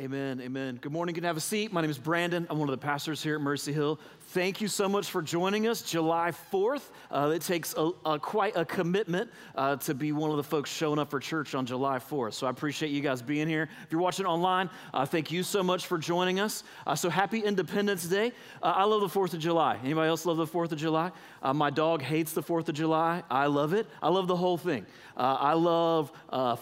Amen. 0.00 0.40
Amen. 0.40 0.76
Good 0.82 0.90
morning. 0.90 1.14
You 1.14 1.20
can 1.20 1.26
have 1.28 1.36
a 1.36 1.40
seat. 1.40 1.72
My 1.72 1.80
name 1.80 1.88
is 1.88 1.98
Brandon. 1.98 2.48
I'm 2.50 2.58
one 2.58 2.68
of 2.68 2.72
the 2.72 2.84
pastors 2.84 3.22
here 3.22 3.36
at 3.36 3.40
Mercy 3.40 3.72
Hill. 3.72 4.00
Thank 4.30 4.60
you 4.60 4.66
so 4.66 4.88
much 4.88 5.08
for 5.08 5.22
joining 5.22 5.68
us 5.68 5.82
July 5.82 6.32
4th. 6.52 6.82
Uh, 7.12 7.30
it 7.32 7.42
takes 7.42 7.76
a, 7.76 7.92
a, 8.04 8.18
quite 8.18 8.56
a 8.56 8.64
commitment 8.64 9.30
uh, 9.54 9.76
to 9.76 9.94
be 9.94 10.10
one 10.10 10.32
of 10.32 10.36
the 10.36 10.42
folks 10.42 10.68
showing 10.68 10.98
up 10.98 11.10
for 11.10 11.20
church 11.20 11.54
on 11.54 11.64
July 11.64 12.00
4th. 12.00 12.32
So 12.32 12.48
I 12.48 12.50
appreciate 12.50 12.88
you 12.88 13.02
guys 13.02 13.22
being 13.22 13.46
here. 13.46 13.68
If 13.84 13.92
you're 13.92 14.00
watching 14.00 14.26
online, 14.26 14.68
uh, 14.92 15.06
thank 15.06 15.30
you 15.30 15.44
so 15.44 15.62
much 15.62 15.86
for 15.86 15.96
joining 15.96 16.40
us. 16.40 16.64
Uh, 16.88 16.96
so 16.96 17.08
happy 17.08 17.38
Independence 17.38 18.04
Day. 18.04 18.32
Uh, 18.64 18.72
I 18.74 18.82
love 18.82 19.00
the 19.00 19.06
4th 19.06 19.34
of 19.34 19.38
July. 19.38 19.78
Anybody 19.84 20.08
else 20.08 20.26
love 20.26 20.38
the 20.38 20.46
4th 20.46 20.72
of 20.72 20.78
July? 20.78 21.12
Uh, 21.40 21.54
my 21.54 21.70
dog 21.70 22.02
hates 22.02 22.32
the 22.32 22.42
4th 22.42 22.68
of 22.68 22.74
July. 22.74 23.22
I 23.30 23.46
love 23.46 23.72
it. 23.72 23.86
I 24.02 24.08
love 24.08 24.26
the 24.26 24.34
whole 24.34 24.58
thing. 24.58 24.86
I 25.16 25.52
love 25.52 26.10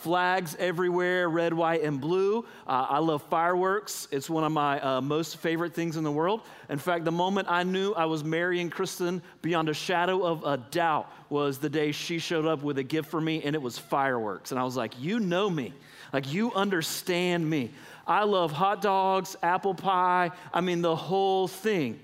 flags 0.01 0.55
everywhere, 0.59 1.31
red, 1.31 1.55
white, 1.55 1.83
and 1.83 1.99
blue. 1.99 2.45
I 2.67 2.99
love 2.99 3.22
fireworks. 3.31 4.09
It's 4.11 4.29
one 4.29 4.45
of 4.45 4.53
my 4.53 4.81
uh, 4.81 5.01
most 5.01 5.37
favorite 5.39 5.75
things 5.75 5.97
in 5.97 6.05
the 6.05 6.13
world. 6.13 6.43
In 6.69 6.79
fact, 6.79 7.05
the 7.05 7.13
moment 7.13 7.49
I 7.51 7.63
knew 7.63 7.93
I 7.93 8.05
was 8.05 8.25
marrying 8.25 8.71
Kristen 8.71 9.23
beyond 9.41 9.69
a 9.69 9.75
shadow 9.75 10.25
of 10.25 10.45
a 10.45 10.57
doubt 10.59 11.11
was 11.31 11.59
the 11.59 11.69
day 11.69 11.93
she 11.93 12.19
showed 12.19 12.47
up 12.47 12.63
with 12.63 12.79
a 12.79 12.83
gift 12.83 13.11
for 13.11 13.21
me, 13.21 13.43
and 13.43 13.55
it 13.55 13.63
was 13.63 13.79
fireworks. 13.79 14.51
And 14.51 14.61
I 14.61 14.65
was 14.65 14.77
like, 14.77 15.01
You 15.01 15.21
know 15.21 15.49
me. 15.49 15.73
Like, 16.13 16.33
you 16.33 16.53
understand 16.53 17.49
me. 17.49 17.71
I 18.07 18.25
love 18.25 18.53
hot 18.53 18.83
dogs, 18.83 19.37
apple 19.43 19.75
pie, 19.75 20.31
I 20.53 20.61
mean, 20.61 20.83
the 20.83 20.97
whole 20.97 21.49
thing. 21.49 22.01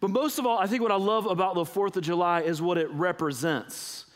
But 0.00 0.10
most 0.10 0.38
of 0.38 0.46
all, 0.46 0.58
I 0.58 0.66
think 0.66 0.82
what 0.82 0.92
I 0.92 0.96
love 0.96 1.26
about 1.26 1.54
the 1.54 1.64
4th 1.64 1.96
of 1.96 2.02
July 2.02 2.42
is 2.42 2.62
what 2.62 2.78
it 2.78 2.90
represents. 2.90 4.06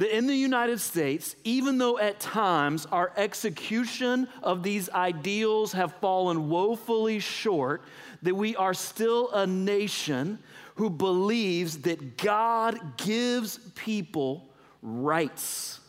That 0.00 0.16
in 0.16 0.26
the 0.26 0.34
United 0.34 0.80
States, 0.80 1.36
even 1.44 1.76
though 1.76 1.98
at 1.98 2.20
times 2.20 2.86
our 2.86 3.12
execution 3.18 4.28
of 4.42 4.62
these 4.62 4.88
ideals 4.88 5.72
have 5.72 5.92
fallen 5.96 6.48
woefully 6.48 7.18
short, 7.18 7.82
that 8.22 8.34
we 8.34 8.56
are 8.56 8.72
still 8.72 9.30
a 9.32 9.46
nation 9.46 10.38
who 10.76 10.88
believes 10.88 11.80
that 11.80 12.16
God 12.16 12.96
gives 12.96 13.58
people 13.74 14.48
rights. 14.80 15.80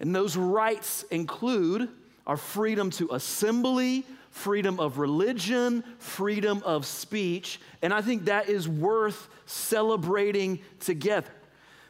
And 0.00 0.14
those 0.14 0.36
rights 0.36 1.04
include 1.04 1.88
our 2.26 2.36
freedom 2.36 2.90
to 2.90 3.08
assembly, 3.12 4.04
freedom 4.32 4.78
of 4.78 4.98
religion, 4.98 5.82
freedom 5.98 6.62
of 6.62 6.84
speech. 6.84 7.58
And 7.80 7.94
I 7.94 8.02
think 8.02 8.26
that 8.26 8.50
is 8.50 8.68
worth 8.68 9.30
celebrating 9.46 10.58
together. 10.78 11.30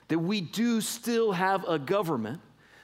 That 0.09 0.19
we 0.19 0.41
do 0.41 0.81
still 0.81 1.33
have 1.33 1.65
a 1.69 1.79
government 1.79 2.41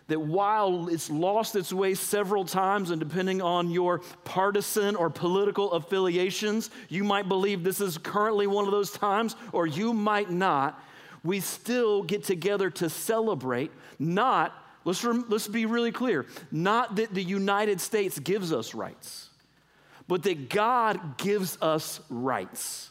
that 0.08 0.20
while 0.20 0.88
it's 0.88 1.10
lost 1.10 1.56
its 1.56 1.72
way 1.72 1.94
several 1.94 2.44
times, 2.44 2.90
and 2.90 3.00
depending 3.00 3.40
on 3.40 3.70
your 3.70 4.00
partisan 4.24 4.96
or 4.96 5.08
political 5.08 5.72
affiliations, 5.72 6.70
you 6.88 7.02
might 7.04 7.28
believe 7.28 7.64
this 7.64 7.80
is 7.80 7.96
currently 7.96 8.46
one 8.46 8.66
of 8.66 8.70
those 8.70 8.90
times, 8.90 9.34
or 9.52 9.66
you 9.66 9.94
might 9.94 10.30
not, 10.30 10.82
we 11.22 11.40
still 11.40 12.02
get 12.02 12.22
together 12.22 12.68
to 12.68 12.90
celebrate, 12.90 13.70
not, 13.98 14.52
let's, 14.84 15.02
rem- 15.02 15.24
let's 15.28 15.48
be 15.48 15.64
really 15.64 15.92
clear, 15.92 16.26
not 16.52 16.96
that 16.96 17.14
the 17.14 17.22
United 17.22 17.80
States 17.80 18.18
gives 18.18 18.52
us 18.52 18.74
rights, 18.74 19.30
but 20.06 20.22
that 20.24 20.50
God 20.50 21.16
gives 21.16 21.56
us 21.62 22.00
rights, 22.10 22.90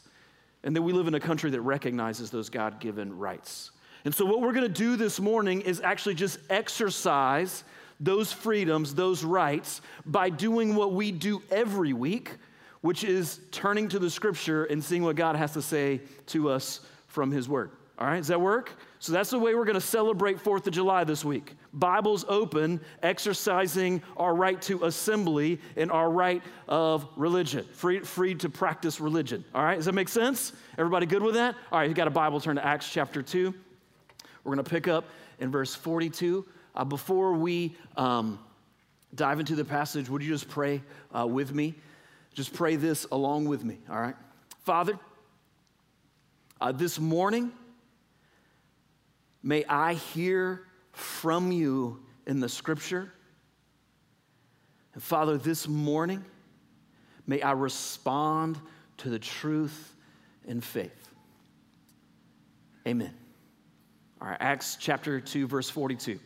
and 0.64 0.76
that 0.76 0.82
we 0.82 0.94
live 0.94 1.08
in 1.08 1.14
a 1.14 1.20
country 1.20 1.52
that 1.52 1.62
recognizes 1.62 2.32
those 2.32 2.50
God 2.50 2.80
given 2.80 3.20
rights. 3.20 3.70
And 4.06 4.14
so, 4.14 4.26
what 4.26 4.42
we're 4.42 4.52
going 4.52 4.68
to 4.68 4.70
do 4.70 4.96
this 4.96 5.20
morning 5.20 5.62
is 5.62 5.80
actually 5.82 6.16
just 6.16 6.40
exercise 6.50 7.64
those 8.00 8.34
freedoms, 8.34 8.94
those 8.94 9.24
rights, 9.24 9.82
by 10.06 10.30
doing 10.30 10.76
what 10.76 10.94
we 10.94 11.12
do 11.12 11.42
every 11.50 11.94
week, 11.94 12.32
which 12.82 13.04
is 13.04 13.40
turning 13.52 13.88
to 13.90 14.00
the 14.00 14.10
scripture 14.10 14.66
and 14.66 14.84
seeing 14.84 15.04
what 15.04 15.16
God 15.16 15.36
has 15.38 15.54
to 15.54 15.62
say 15.62 16.02
to 16.28 16.50
us 16.50 16.82
from 17.08 17.32
His 17.32 17.48
Word. 17.48 17.72
All 17.98 18.08
right, 18.08 18.18
does 18.18 18.28
that 18.28 18.42
work? 18.42 18.74
So 19.00 19.14
that's 19.14 19.30
the 19.30 19.40
way 19.40 19.54
we're 19.54 19.66
going 19.66 19.76
to 19.76 19.82
celebrate 19.82 20.38
4th 20.44 20.66
of 20.68 20.74
July 20.74 21.04
this 21.04 21.24
week. 21.24 21.56
Bibles 21.74 22.26
open, 22.28 22.82
exercising 23.04 24.02
our 24.18 24.36
right 24.36 24.62
to 24.64 24.86
assembly 24.86 25.60
and 25.78 25.92
our 25.92 26.10
right 26.10 26.42
of 26.68 27.08
religion, 27.16 27.66
free, 27.74 28.00
free 28.00 28.36
to 28.36 28.50
practice 28.50 29.00
religion. 29.00 29.46
All 29.54 29.64
right, 29.64 29.76
does 29.76 29.86
that 29.86 29.94
make 29.94 30.10
sense? 30.10 30.54
Everybody 30.78 31.06
good 31.06 31.22
with 31.22 31.36
that? 31.36 31.56
All 31.72 31.80
right, 31.80 31.88
you 31.88 31.96
got 31.96 32.08
a 32.08 32.12
Bible, 32.12 32.42
turn 32.42 32.56
to 32.56 32.66
Acts 32.66 32.90
chapter 32.90 33.22
2. 33.22 33.54
We're 34.44 34.56
going 34.56 34.64
to 34.64 34.70
pick 34.70 34.88
up 34.88 35.06
in 35.40 35.52
verse 35.52 35.74
42. 35.76 36.46
Uh, 36.76 36.84
before 36.84 37.34
we 37.34 37.76
um, 37.98 38.40
dive 39.16 39.40
into 39.40 39.56
the 39.56 39.66
passage, 39.66 40.10
would 40.10 40.22
you 40.22 40.30
just 40.30 40.50
pray 40.50 40.82
uh, 41.18 41.26
with 41.26 41.54
me? 41.54 41.76
Just 42.34 42.54
pray 42.54 42.76
this 42.76 43.06
along 43.12 43.46
with 43.46 43.64
me, 43.64 43.78
all 43.90 44.00
right? 44.00 44.16
Father, 44.64 44.98
uh, 46.60 46.72
this 46.72 47.00
morning, 47.00 47.52
may 49.44 49.64
I 49.66 49.94
hear 49.94 50.66
from 50.92 51.52
you 51.52 52.04
in 52.26 52.40
the 52.40 52.50
scripture. 52.50 53.12
And 54.94 55.04
Father, 55.04 55.38
this 55.38 55.68
morning, 55.68 56.24
may 57.28 57.42
I 57.42 57.52
respond 57.52 58.60
to 58.98 59.10
the 59.10 59.20
truth 59.20 59.96
in 60.46 60.62
faith. 60.62 61.10
Amen. 62.88 63.14
All 64.24 64.30
right, 64.30 64.38
Acts 64.40 64.78
chapter 64.80 65.20
2, 65.20 65.48
verse 65.48 65.70
42. 65.70 66.18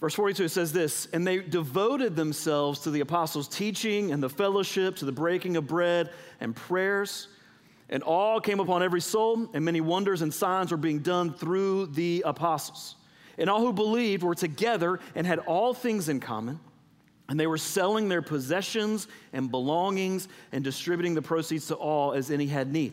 Verse 0.00 0.14
42 0.14 0.46
says 0.46 0.72
this 0.72 1.08
And 1.12 1.26
they 1.26 1.38
devoted 1.38 2.14
themselves 2.14 2.78
to 2.80 2.92
the 2.92 3.00
apostles' 3.00 3.48
teaching 3.48 4.12
and 4.12 4.22
the 4.22 4.28
fellowship, 4.28 4.94
to 4.96 5.04
the 5.04 5.10
breaking 5.10 5.56
of 5.56 5.66
bread 5.66 6.10
and 6.40 6.54
prayers. 6.54 7.26
And 7.88 8.04
all 8.04 8.40
came 8.40 8.60
upon 8.60 8.84
every 8.84 9.00
soul, 9.00 9.48
and 9.54 9.64
many 9.64 9.80
wonders 9.80 10.22
and 10.22 10.32
signs 10.32 10.70
were 10.70 10.76
being 10.76 11.00
done 11.00 11.34
through 11.34 11.86
the 11.86 12.22
apostles. 12.24 12.94
And 13.38 13.50
all 13.50 13.60
who 13.60 13.72
believed 13.72 14.22
were 14.22 14.36
together 14.36 15.00
and 15.16 15.26
had 15.26 15.40
all 15.40 15.74
things 15.74 16.08
in 16.08 16.20
common. 16.20 16.60
And 17.28 17.40
they 17.40 17.48
were 17.48 17.58
selling 17.58 18.08
their 18.08 18.22
possessions 18.22 19.08
and 19.32 19.50
belongings 19.50 20.28
and 20.52 20.62
distributing 20.62 21.14
the 21.14 21.22
proceeds 21.22 21.66
to 21.68 21.74
all 21.74 22.12
as 22.12 22.30
any 22.30 22.46
had 22.46 22.72
need. 22.72 22.92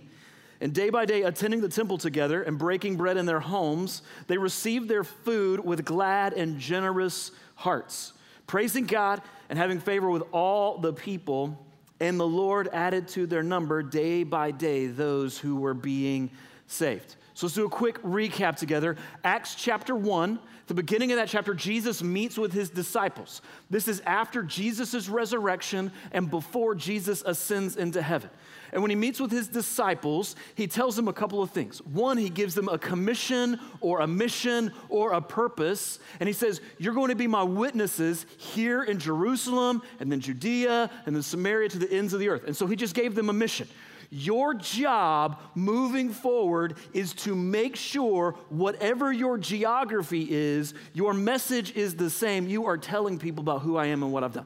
And 0.62 0.74
day 0.74 0.92
by 0.92 1.06
day, 1.06 1.24
attending 1.24 1.60
the 1.60 1.68
temple 1.68 1.98
together 1.98 2.44
and 2.44 2.58
breaking 2.58 2.96
bread 2.96 3.18
in 3.18 3.26
their 3.26 3.40
homes, 3.40 4.04
they 4.28 4.38
received 4.38 4.88
their 4.88 5.04
food 5.04 5.60
with 5.60 5.84
glad 5.84 6.34
and 6.34 6.60
generous 6.60 7.32
hearts, 7.56 8.14
praising 8.46 8.86
God 8.86 9.24
and 9.50 9.58
having 9.58 9.80
favor 9.80 10.10
with 10.10 10.24
all 10.32 10.78
the 10.78 10.94
people. 10.94 11.66
And 12.00 12.20
the 12.20 12.28
Lord 12.28 12.70
added 12.72 13.08
to 13.10 13.26
their 13.26 13.42
number 13.42 13.82
day 13.82 14.24
by 14.24 14.52
day 14.52 14.86
those 14.86 15.40
who 15.40 15.56
were 15.56 15.74
being 15.74 16.30
saved. 16.68 17.16
So 17.34 17.48
let's 17.48 17.56
do 17.56 17.66
a 17.66 17.70
quick 17.70 18.02
recap 18.04 18.58
together. 18.58 18.98
Acts 19.24 19.56
chapter 19.56 19.96
1, 19.96 20.40
the 20.68 20.74
beginning 20.74 21.12
of 21.12 21.18
that 21.18 21.28
chapter, 21.28 21.54
Jesus 21.54 22.04
meets 22.04 22.38
with 22.38 22.54
his 22.54 22.70
disciples. 22.70 23.42
This 23.70 23.88
is 23.88 24.02
after 24.06 24.44
Jesus' 24.44 25.10
resurrection 25.10 25.92
and 26.12 26.30
before 26.30 26.76
Jesus 26.76 27.24
ascends 27.26 27.76
into 27.76 28.02
heaven. 28.02 28.30
And 28.74 28.82
when 28.82 28.90
he 28.90 28.96
meets 28.96 29.20
with 29.20 29.32
his 29.32 29.48
disciples, 29.48 30.36
he 30.56 30.68
tells 30.68 30.96
them 30.96 31.08
a 31.08 31.14
couple 31.14 31.42
of 31.42 31.52
things. 31.52 31.80
One, 31.86 32.18
he 32.18 32.30
gives 32.30 32.56
them 32.56 32.70
a 32.70 32.78
commission 32.78 33.60
or 33.82 34.00
a 34.00 34.08
mission 34.08 34.72
or 34.88 35.12
a 35.12 35.22
purpose. 35.22 36.00
And 36.20 36.28
he 36.28 36.34
says, 36.34 36.62
You're 36.78 36.94
going 36.94 37.10
to 37.10 37.16
be 37.16 37.28
my 37.28 37.44
witnesses 37.44 38.26
here 38.38 38.84
in 38.84 38.98
Jerusalem 38.98 39.82
and 40.00 40.12
then 40.12 40.22
Judea 40.22 40.90
and 41.06 41.16
then 41.16 41.24
Samaria 41.24 41.70
to 41.70 41.80
the 41.80 41.92
ends 41.92 42.14
of 42.14 42.20
the 42.20 42.30
earth. 42.30 42.46
And 42.46 42.56
so 42.56 42.66
he 42.66 42.76
just 42.76 42.96
gave 42.96 43.14
them 43.14 43.30
a 43.30 43.34
mission. 43.34 43.68
Your 44.14 44.54
job 44.54 45.40
moving 45.56 46.10
forward 46.10 46.76
is 46.94 47.14
to 47.14 47.34
make 47.34 47.78
sure 47.78 48.36
whatever 48.50 49.12
your 49.14 49.38
geography 49.38 50.28
is, 50.30 50.74
your 50.94 51.14
message 51.14 51.74
is 51.78 51.96
the 51.96 52.10
same. 52.10 52.46
You 52.46 52.66
are 52.66 52.78
telling 52.78 53.18
people 53.18 53.42
about 53.42 53.62
who 53.62 53.78
I 53.78 53.86
am 53.86 54.04
and 54.04 54.12
what 54.12 54.26
I've 54.26 54.34
done. 54.34 54.46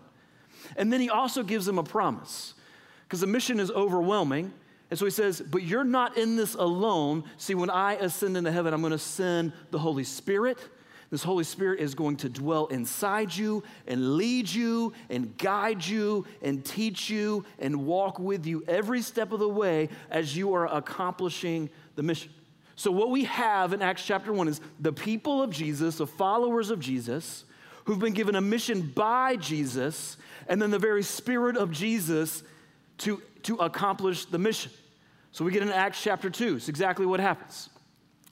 And 0.78 0.94
then 0.94 1.02
he 1.02 1.10
also 1.10 1.42
gives 1.42 1.66
them 1.66 1.80
a 1.80 1.84
promise 1.84 2.54
because 3.06 3.22
the 3.22 3.28
mission 3.28 3.60
is 3.60 3.72
overwhelming. 3.72 4.54
And 4.92 5.00
so 5.00 5.06
he 5.06 5.12
says, 5.12 5.42
But 5.42 5.64
you're 5.64 5.84
not 5.84 6.16
in 6.16 6.36
this 6.36 6.54
alone. 6.54 7.24
See, 7.38 7.56
when 7.56 7.72
I 7.72 7.94
ascend 7.94 8.38
into 8.38 8.52
heaven, 8.52 8.72
I'm 8.72 8.82
going 8.82 8.92
to 8.92 9.00
send 9.00 9.52
the 9.72 9.80
Holy 9.80 10.04
Spirit. 10.04 10.60
This 11.10 11.24
Holy 11.24 11.44
Spirit 11.44 11.80
is 11.80 11.96
going 11.96 12.18
to 12.18 12.30
dwell 12.30 12.66
inside 12.68 13.36
you 13.36 13.64
and 13.88 14.18
lead 14.18 14.50
you 14.50 14.94
and 15.10 15.38
guide 15.38 15.86
you 15.86 16.26
and 16.42 16.66
teach 16.66 17.10
you 17.10 17.46
and 17.60 17.86
walk 17.86 18.20
with 18.20 18.46
you 18.46 18.64
every 18.68 19.02
step 19.02 19.32
of 19.32 19.40
the 19.40 19.48
way 19.48 19.90
as 20.10 20.36
you 20.36 20.54
are 20.54 20.66
accomplishing 20.66 21.70
the 21.96 22.04
mission. 22.04 22.32
So, 22.76 22.92
what 22.92 23.10
we 23.10 23.24
have 23.26 23.72
in 23.72 23.82
Acts 23.82 24.06
chapter 24.06 24.34
1 24.34 24.48
is 24.48 24.62
the 24.80 24.92
people 24.92 25.42
of 25.42 25.50
Jesus, 25.50 25.98
the 25.98 26.08
followers 26.08 26.70
of 26.70 26.80
Jesus, 26.80 27.46
who've 27.86 28.00
been 28.00 28.14
given 28.14 28.36
a 28.36 28.42
mission 28.42 28.82
by 28.82 29.38
Jesus, 29.38 30.18
and 30.48 30.62
then 30.62 30.72
the 30.72 30.80
very 30.80 31.04
Spirit 31.04 31.56
of 31.56 31.72
Jesus 31.72 32.44
to, 33.00 33.22
to 33.44 33.56
accomplish 33.58 34.26
the 34.26 34.40
mission. 34.40 34.72
So 35.32 35.46
we 35.46 35.52
get 35.52 35.62
in 35.62 35.70
Acts 35.70 36.02
chapter 36.02 36.30
2. 36.30 36.56
It's 36.58 36.70
exactly 36.70 37.06
what 37.06 37.20
happens. 37.20 37.70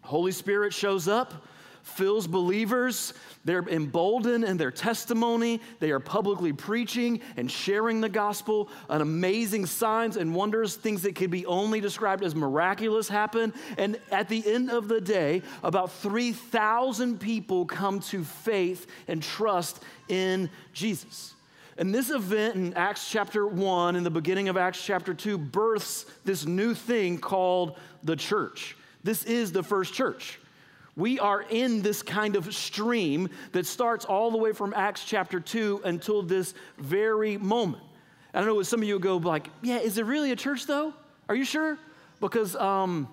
Holy 0.02 0.32
Spirit 0.32 0.74
shows 0.74 1.08
up, 1.08 1.34
fills 1.84 2.26
believers. 2.28 3.14
They're 3.46 3.64
emboldened 3.68 4.44
in 4.46 4.58
their 4.58 4.72
testimony. 4.72 5.62
They 5.80 5.92
are 5.92 6.00
publicly 6.00 6.54
preaching 6.54 7.22
and 7.38 7.52
sharing 7.52 8.02
the 8.02 8.10
gospel. 8.10 8.70
An 8.90 9.02
amazing 9.02 9.66
signs 9.66 10.18
and 10.18 10.34
wonders, 10.34 10.76
things 10.76 11.02
that 11.04 11.16
could 11.16 11.30
be 11.30 11.46
only 11.46 11.82
described 11.82 12.24
as 12.24 12.34
miraculous, 12.34 13.10
happen. 13.10 13.54
And 13.78 14.00
at 14.12 14.30
the 14.30 14.44
end 14.52 14.72
of 14.72 14.88
the 14.88 15.02
day, 15.02 15.42
about 15.62 15.92
3,000 15.92 17.20
people 17.20 17.66
come 17.66 18.00
to 18.00 18.24
faith 18.24 18.88
and 19.08 19.22
trust 19.22 19.84
in 20.08 20.50
Jesus. 20.72 21.36
And 21.78 21.94
this 21.94 22.12
event 22.12 22.56
in 22.56 22.74
Acts 22.76 23.10
chapter 23.10 23.48
1, 23.48 23.96
in 23.96 24.04
the 24.04 24.12
beginning 24.12 24.48
of 24.48 24.58
Acts 24.58 24.84
chapter 24.84 25.14
2, 25.14 25.38
births 25.38 26.06
this 26.24 26.46
new 26.46 26.74
thing 26.74 27.18
called 27.18 27.78
the 28.04 28.16
church. 28.16 28.78
This 29.04 29.24
is 29.26 29.52
the 29.52 29.64
first 29.64 29.94
church. 29.94 30.40
We 30.96 31.20
are 31.20 31.42
in 31.42 31.82
this 31.82 32.04
kind 32.04 32.36
of 32.36 32.54
stream 32.54 33.30
that 33.52 33.66
starts 33.66 34.06
all 34.06 34.30
the 34.30 34.38
way 34.38 34.54
from 34.54 34.74
Acts 34.76 35.04
chapter 35.04 35.40
2 35.40 35.82
until 35.86 36.22
this 36.22 36.54
very 36.78 37.38
moment. 37.38 37.84
I 38.34 38.40
don't 38.40 38.48
know 38.48 38.62
some 38.64 38.82
of 38.82 38.88
you 38.88 39.00
go 39.00 39.18
like, 39.18 39.50
yeah, 39.62 39.78
is 39.78 39.98
it 39.98 40.06
really 40.06 40.32
a 40.32 40.36
church 40.36 40.66
though? 40.66 40.94
Are 41.30 41.36
you 41.36 41.46
sure? 41.46 41.78
Because 42.20 42.56
um, 42.56 43.08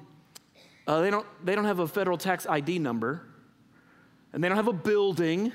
uh, 0.86 1.00
they, 1.00 1.10
don't, 1.10 1.26
they 1.44 1.54
don't 1.54 1.64
have 1.64 1.78
a 1.78 1.88
federal 1.88 2.18
tax 2.18 2.46
ID 2.46 2.78
number, 2.78 3.22
and 4.32 4.44
they 4.44 4.48
don't 4.48 4.56
have 4.56 4.68
a 4.68 4.72
building, 4.72 5.52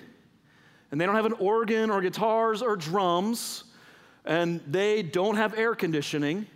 and 0.91 0.99
they 0.99 1.05
don't 1.05 1.15
have 1.15 1.25
an 1.25 1.33
organ 1.33 1.89
or 1.89 2.01
guitars 2.01 2.61
or 2.61 2.75
drums, 2.75 3.65
and 4.25 4.61
they 4.67 5.03
don't 5.03 5.35
have 5.35 5.57
air 5.57 5.75
conditioning, 5.75 6.47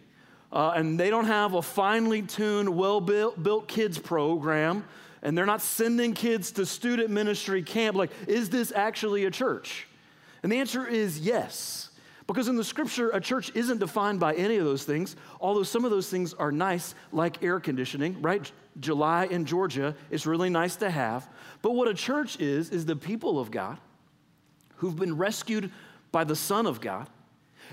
uh, 0.51 0.74
and 0.75 1.00
they 1.00 1.10
don't 1.10 1.25
have 1.25 1.54
a 1.54 1.62
finely 1.62 2.21
tuned, 2.21 2.69
well 2.69 3.01
built 3.01 3.68
kids 3.68 4.00
program 4.00 4.83
and 5.21 5.38
they're 5.38 5.45
not 5.45 5.62
sending 5.62 6.13
kids 6.13 6.51
to 6.54 6.66
student 6.66 7.10
ministry 7.10 7.63
camp. 7.63 7.95
Like, 7.95 8.12
is 8.27 8.50
this 8.50 8.71
actually 8.71 9.25
a 9.25 9.31
church? 9.31 9.88
And 10.44 10.51
the 10.51 10.60
answer 10.60 10.88
is 10.88 11.19
yes. 11.19 11.89
Because 12.27 12.48
in 12.48 12.56
the 12.56 12.63
scripture, 12.63 13.10
a 13.10 13.19
church 13.19 13.51
isn't 13.56 13.80
defined 13.80 14.19
by 14.19 14.36
any 14.36 14.57
of 14.57 14.66
those 14.66 14.83
things, 14.83 15.16
although 15.42 15.63
some 15.63 15.83
of 15.83 15.89
those 15.89 16.10
things 16.10 16.33
are 16.36 16.51
nice, 16.51 16.94
like 17.12 17.42
air 17.42 17.60
conditioning, 17.60 18.21
right? 18.21 18.51
July 18.80 19.25
in 19.25 19.45
Georgia 19.45 19.95
is 20.12 20.27
really 20.27 20.50
nice 20.50 20.75
to 20.77 20.92
have. 20.92 21.27
But 21.62 21.71
what 21.71 21.88
a 21.88 21.94
church 21.94 22.39
is, 22.39 22.69
is 22.69 22.86
the 22.86 22.95
people 22.95 23.39
of 23.39 23.50
God 23.50 23.80
who've 24.75 24.95
been 24.95 25.18
rescued 25.18 25.71
by 26.12 26.24
the 26.24 26.36
Son 26.36 26.68
of 26.68 26.80
God 26.81 27.07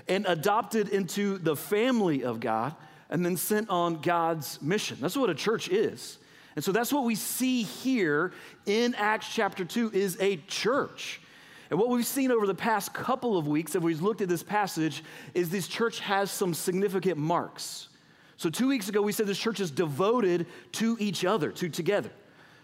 and 0.07 0.25
adopted 0.25 0.89
into 0.89 1.37
the 1.37 1.55
family 1.55 2.23
of 2.23 2.39
God 2.39 2.75
and 3.09 3.25
then 3.25 3.37
sent 3.37 3.69
on 3.69 4.01
God's 4.01 4.61
mission. 4.61 4.97
That's 4.99 5.15
what 5.15 5.29
a 5.29 5.35
church 5.35 5.69
is. 5.69 6.17
And 6.57 6.63
so 6.63 6.71
that's 6.71 6.91
what 6.91 7.03
we 7.03 7.13
see 7.13 7.61
here 7.61 8.31
in 8.65 8.95
Acts 8.95 9.31
chapter 9.31 9.63
2 9.63 9.91
is 9.93 10.17
a 10.19 10.37
church. 10.47 11.21
And 11.69 11.79
what 11.79 11.89
we've 11.89 12.03
seen 12.03 12.31
over 12.31 12.47
the 12.47 12.55
past 12.55 12.95
couple 12.95 13.37
of 13.37 13.47
weeks, 13.47 13.75
as 13.75 13.83
we've 13.83 14.01
looked 14.01 14.21
at 14.21 14.27
this 14.27 14.41
passage, 14.41 15.03
is 15.35 15.51
this 15.51 15.67
church 15.67 15.99
has 15.99 16.31
some 16.31 16.55
significant 16.55 17.19
marks. 17.19 17.89
So, 18.37 18.49
two 18.49 18.67
weeks 18.67 18.89
ago, 18.89 19.03
we 19.03 19.11
said 19.11 19.27
this 19.27 19.37
church 19.37 19.59
is 19.59 19.69
devoted 19.69 20.47
to 20.73 20.97
each 20.99 21.25
other, 21.25 21.51
to 21.51 21.69
together, 21.69 22.09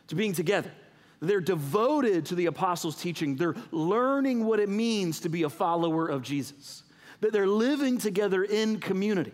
to 0.08 0.16
being 0.16 0.34
together. 0.34 0.72
They're 1.20 1.40
devoted 1.40 2.26
to 2.28 2.36
the 2.36 2.48
apostles' 2.48 3.00
teaching. 3.00 3.36
They're 3.36 3.56
learning 3.70 4.44
what 4.44 4.60
it 4.60 4.70
means 4.70 5.20
to 5.20 5.30
be 5.30 5.44
a 5.44 5.50
follower 5.50 6.08
of 6.08 6.24
Jesus. 6.24 6.82
That 7.22 7.32
they're 7.32 7.46
living 7.46 8.00
together 8.00 8.44
in 8.44 8.80
community. 8.80 9.34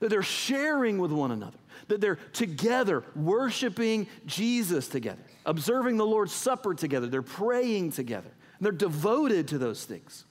That 0.00 0.10
they're 0.10 0.22
sharing 0.22 0.98
with 0.98 1.12
one 1.12 1.30
another 1.30 1.56
that 1.88 2.00
they're 2.00 2.18
together, 2.32 3.04
worshiping 3.14 4.06
Jesus 4.26 4.88
together, 4.88 5.22
observing 5.44 5.96
the 5.96 6.06
Lord's 6.06 6.32
Supper 6.32 6.74
together, 6.74 7.06
they're 7.06 7.22
praying 7.22 7.92
together, 7.92 8.30
and 8.58 8.64
they're 8.64 8.72
devoted 8.72 9.48
to 9.48 9.58
those 9.58 9.84
things. 9.84 10.24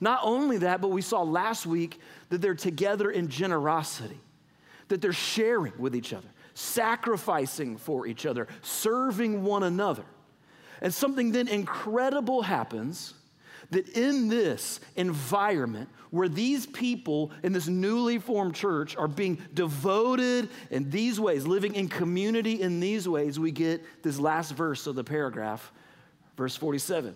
Not 0.00 0.20
only 0.22 0.58
that, 0.58 0.80
but 0.80 0.88
we 0.88 1.02
saw 1.02 1.22
last 1.22 1.66
week 1.66 2.00
that 2.30 2.40
they're 2.40 2.54
together 2.54 3.10
in 3.10 3.28
generosity, 3.28 4.20
that 4.88 5.00
they're 5.00 5.12
sharing 5.12 5.72
with 5.78 5.96
each 5.96 6.12
other, 6.12 6.28
sacrificing 6.54 7.76
for 7.76 8.06
each 8.06 8.26
other, 8.26 8.48
serving 8.62 9.42
one 9.44 9.62
another. 9.62 10.04
And 10.80 10.94
something 10.94 11.32
then 11.32 11.48
incredible 11.48 12.42
happens 12.42 13.14
that 13.70 13.88
in 13.90 14.28
this 14.28 14.80
environment 14.96 15.88
where 16.10 16.28
these 16.28 16.66
people 16.66 17.30
in 17.42 17.52
this 17.52 17.68
newly 17.68 18.18
formed 18.18 18.54
church 18.54 18.96
are 18.96 19.08
being 19.08 19.38
devoted 19.52 20.48
in 20.70 20.88
these 20.90 21.20
ways, 21.20 21.46
living 21.46 21.74
in 21.74 21.88
community 21.88 22.62
in 22.62 22.80
these 22.80 23.08
ways, 23.08 23.38
we 23.38 23.50
get 23.50 23.82
this 24.02 24.18
last 24.18 24.52
verse 24.52 24.86
of 24.86 24.94
the 24.94 25.04
paragraph, 25.04 25.70
verse 26.36 26.56
47. 26.56 27.14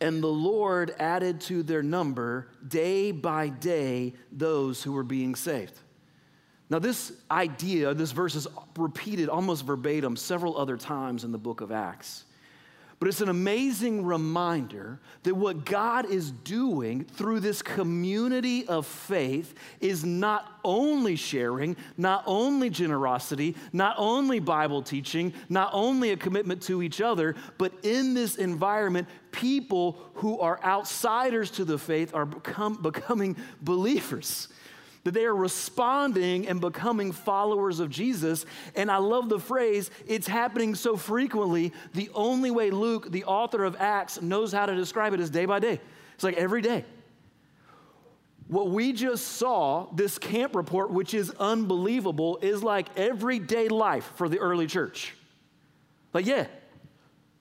And 0.00 0.22
the 0.22 0.28
Lord 0.28 0.94
added 0.98 1.40
to 1.42 1.62
their 1.62 1.82
number 1.82 2.48
day 2.66 3.12
by 3.12 3.50
day 3.50 4.14
those 4.32 4.82
who 4.82 4.92
were 4.92 5.04
being 5.04 5.34
saved. 5.34 5.78
Now, 6.70 6.78
this 6.78 7.12
idea, 7.30 7.92
this 7.94 8.12
verse 8.12 8.34
is 8.36 8.46
repeated 8.76 9.28
almost 9.28 9.64
verbatim 9.64 10.16
several 10.16 10.56
other 10.56 10.76
times 10.76 11.24
in 11.24 11.32
the 11.32 11.38
book 11.38 11.60
of 11.60 11.70
Acts. 11.72 12.24
But 13.00 13.08
it's 13.08 13.22
an 13.22 13.30
amazing 13.30 14.04
reminder 14.04 15.00
that 15.22 15.34
what 15.34 15.64
God 15.64 16.04
is 16.10 16.30
doing 16.30 17.04
through 17.04 17.40
this 17.40 17.62
community 17.62 18.68
of 18.68 18.86
faith 18.86 19.54
is 19.80 20.04
not 20.04 20.60
only 20.62 21.16
sharing, 21.16 21.76
not 21.96 22.22
only 22.26 22.68
generosity, 22.68 23.56
not 23.72 23.94
only 23.96 24.38
Bible 24.38 24.82
teaching, 24.82 25.32
not 25.48 25.70
only 25.72 26.10
a 26.10 26.16
commitment 26.18 26.60
to 26.64 26.82
each 26.82 27.00
other, 27.00 27.36
but 27.56 27.72
in 27.82 28.12
this 28.12 28.36
environment, 28.36 29.08
people 29.32 29.98
who 30.12 30.38
are 30.38 30.62
outsiders 30.62 31.50
to 31.52 31.64
the 31.64 31.78
faith 31.78 32.14
are 32.14 32.26
become, 32.26 32.82
becoming 32.82 33.34
believers 33.62 34.48
that 35.04 35.12
they 35.12 35.24
are 35.24 35.34
responding 35.34 36.46
and 36.46 36.60
becoming 36.60 37.12
followers 37.12 37.80
of 37.80 37.90
Jesus. 37.90 38.44
And 38.74 38.90
I 38.90 38.98
love 38.98 39.28
the 39.28 39.40
phrase, 39.40 39.90
it's 40.06 40.26
happening 40.26 40.74
so 40.74 40.96
frequently. 40.96 41.72
The 41.94 42.10
only 42.14 42.50
way 42.50 42.70
Luke, 42.70 43.10
the 43.10 43.24
author 43.24 43.64
of 43.64 43.76
Acts, 43.78 44.20
knows 44.20 44.52
how 44.52 44.66
to 44.66 44.74
describe 44.74 45.14
it 45.14 45.20
is 45.20 45.30
day 45.30 45.46
by 45.46 45.58
day. 45.58 45.80
It's 46.14 46.24
like 46.24 46.36
every 46.36 46.60
day. 46.60 46.84
What 48.48 48.70
we 48.70 48.92
just 48.92 49.26
saw, 49.26 49.86
this 49.94 50.18
camp 50.18 50.56
report, 50.56 50.90
which 50.90 51.14
is 51.14 51.30
unbelievable, 51.38 52.38
is 52.42 52.64
like 52.64 52.88
everyday 52.98 53.68
life 53.68 54.12
for 54.16 54.28
the 54.28 54.40
early 54.40 54.66
church. 54.66 55.14
Like, 56.12 56.26
yeah, 56.26 56.46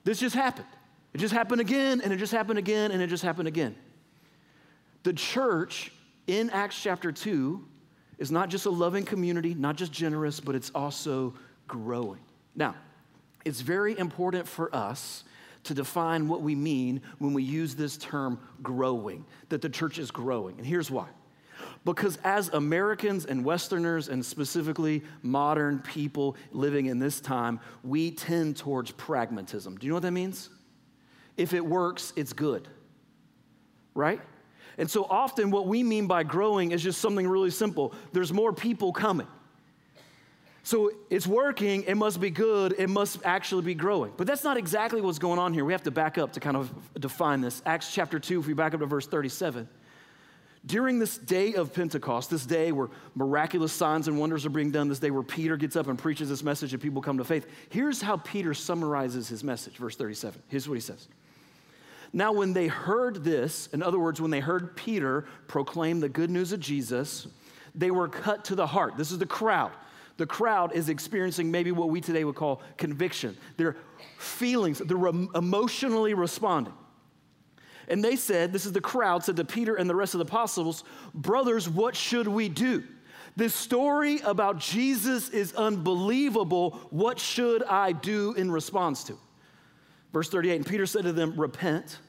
this 0.03 0.19
just 0.19 0.35
happened. 0.35 0.67
It 1.13 1.17
just 1.17 1.33
happened 1.33 1.61
again, 1.61 2.01
and 2.01 2.13
it 2.13 2.17
just 2.17 2.31
happened 2.31 2.59
again, 2.59 2.91
and 2.91 3.01
it 3.01 3.07
just 3.07 3.23
happened 3.23 3.47
again. 3.47 3.75
The 5.01 5.13
church 5.13 5.91
in 6.29 6.51
Acts 6.51 6.79
chapter 6.79 7.11
2 7.11 7.65
is 8.19 8.31
not 8.31 8.49
just 8.49 8.67
a 8.67 8.69
loving 8.69 9.03
community, 9.03 9.55
not 9.55 9.75
just 9.75 9.91
generous, 9.91 10.39
but 10.39 10.53
it's 10.53 10.69
also 10.75 11.33
growing. 11.67 12.19
Now, 12.55 12.75
it's 13.45 13.61
very 13.61 13.97
important 13.97 14.47
for 14.47 14.73
us 14.75 15.23
to 15.63 15.73
define 15.73 16.27
what 16.27 16.41
we 16.41 16.53
mean 16.53 17.01
when 17.17 17.33
we 17.33 17.41
use 17.41 17.75
this 17.75 17.97
term 17.97 18.39
growing, 18.61 19.25
that 19.49 19.61
the 19.61 19.69
church 19.69 19.97
is 19.97 20.11
growing. 20.11 20.57
And 20.57 20.65
here's 20.65 20.91
why. 20.91 21.07
Because 21.83 22.17
as 22.23 22.49
Americans 22.49 23.25
and 23.25 23.43
Westerners, 23.43 24.07
and 24.07 24.23
specifically 24.23 25.03
modern 25.23 25.79
people 25.79 26.35
living 26.51 26.85
in 26.85 26.99
this 26.99 27.19
time, 27.19 27.59
we 27.83 28.11
tend 28.11 28.55
towards 28.55 28.91
pragmatism. 28.91 29.77
Do 29.77 29.87
you 29.87 29.89
know 29.89 29.95
what 29.95 30.03
that 30.03 30.11
means? 30.11 30.49
If 31.37 31.53
it 31.53 31.65
works, 31.65 32.13
it's 32.15 32.33
good, 32.33 32.67
right? 33.95 34.21
And 34.79 34.89
so 34.89 35.05
often, 35.09 35.51
what 35.51 35.67
we 35.67 35.83
mean 35.83 36.07
by 36.07 36.23
growing 36.23 36.71
is 36.71 36.81
just 36.81 37.01
something 37.01 37.27
really 37.27 37.51
simple 37.51 37.93
there's 38.13 38.33
more 38.33 38.53
people 38.53 38.91
coming. 38.91 39.27
So 40.63 40.91
it's 41.09 41.27
working, 41.27 41.83
it 41.83 41.95
must 41.95 42.19
be 42.21 42.29
good, 42.29 42.75
it 42.77 42.89
must 42.89 43.19
actually 43.25 43.63
be 43.63 43.73
growing. 43.73 44.13
But 44.15 44.27
that's 44.27 44.43
not 44.43 44.57
exactly 44.57 45.01
what's 45.01 45.19
going 45.19 45.39
on 45.39 45.53
here. 45.53 45.65
We 45.65 45.73
have 45.73 45.83
to 45.83 45.91
back 45.91 46.17
up 46.17 46.33
to 46.33 46.39
kind 46.39 46.55
of 46.55 46.71
define 46.99 47.41
this. 47.41 47.61
Acts 47.65 47.93
chapter 47.93 48.19
2, 48.19 48.39
if 48.39 48.47
we 48.47 48.53
back 48.53 48.73
up 48.73 48.79
to 48.79 48.85
verse 48.85 49.07
37. 49.07 49.67
During 50.65 50.99
this 50.99 51.17
day 51.17 51.53
of 51.55 51.73
Pentecost, 51.73 52.29
this 52.29 52.45
day 52.45 52.71
where 52.71 52.89
miraculous 53.15 53.71
signs 53.71 54.07
and 54.07 54.19
wonders 54.19 54.45
are 54.45 54.49
being 54.49 54.71
done, 54.71 54.89
this 54.89 54.99
day 54.99 55.11
where 55.11 55.23
Peter 55.23 55.57
gets 55.57 55.75
up 55.75 55.87
and 55.87 55.97
preaches 55.97 56.29
this 56.29 56.43
message 56.43 56.73
and 56.73 56.81
people 56.81 57.01
come 57.01 57.17
to 57.17 57.23
faith, 57.23 57.47
here's 57.69 58.01
how 58.01 58.17
Peter 58.17 58.53
summarizes 58.53 59.27
his 59.27 59.43
message, 59.43 59.77
verse 59.77 59.95
37. 59.95 60.41
Here's 60.49 60.67
what 60.67 60.75
he 60.75 60.81
says 60.81 61.07
now, 62.11 62.31
when 62.31 62.53
they 62.53 62.67
heard 62.67 63.23
this, 63.23 63.67
in 63.67 63.83
other 63.83 63.99
words, 63.99 64.19
when 64.19 64.31
they 64.31 64.39
heard 64.39 64.75
Peter 64.75 65.25
proclaim 65.47 65.99
the 65.99 66.09
good 66.09 66.29
news 66.29 66.51
of 66.51 66.59
Jesus, 66.59 67.27
they 67.75 67.91
were 67.91 68.07
cut 68.07 68.45
to 68.45 68.55
the 68.55 68.65
heart. 68.65 68.97
This 68.97 69.11
is 69.11 69.19
the 69.19 69.27
crowd. 69.27 69.71
The 70.17 70.25
crowd 70.25 70.73
is 70.73 70.89
experiencing 70.89 71.51
maybe 71.51 71.71
what 71.71 71.89
we 71.89 72.01
today 72.01 72.23
would 72.23 72.35
call 72.35 72.61
conviction. 72.77 73.37
Their 73.57 73.77
feelings, 74.17 74.79
they're 74.79 74.97
emotionally 74.97 76.13
responding. 76.13 76.73
And 77.87 78.03
they 78.03 78.15
said, 78.15 78.51
This 78.51 78.65
is 78.65 78.71
the 78.71 78.81
crowd, 78.81 79.23
said 79.23 79.37
to 79.37 79.45
Peter 79.45 79.75
and 79.75 79.89
the 79.89 79.95
rest 79.95 80.15
of 80.15 80.19
the 80.19 80.25
apostles, 80.25 80.83
Brothers, 81.13 81.69
what 81.69 81.95
should 81.95 82.27
we 82.27 82.49
do? 82.49 82.83
This 83.35 83.53
story 83.55 84.19
about 84.25 84.57
Jesus 84.57 85.29
is 85.29 85.53
unbelievable. 85.53 86.71
What 86.89 87.19
should 87.19 87.63
I 87.63 87.91
do 87.91 88.33
in 88.33 88.51
response 88.51 89.03
to? 89.05 89.17
Verse 90.13 90.29
38 90.29 90.55
And 90.55 90.65
Peter 90.65 90.85
said 90.85 91.03
to 91.03 91.13
them, 91.13 91.39
Repent 91.39 91.99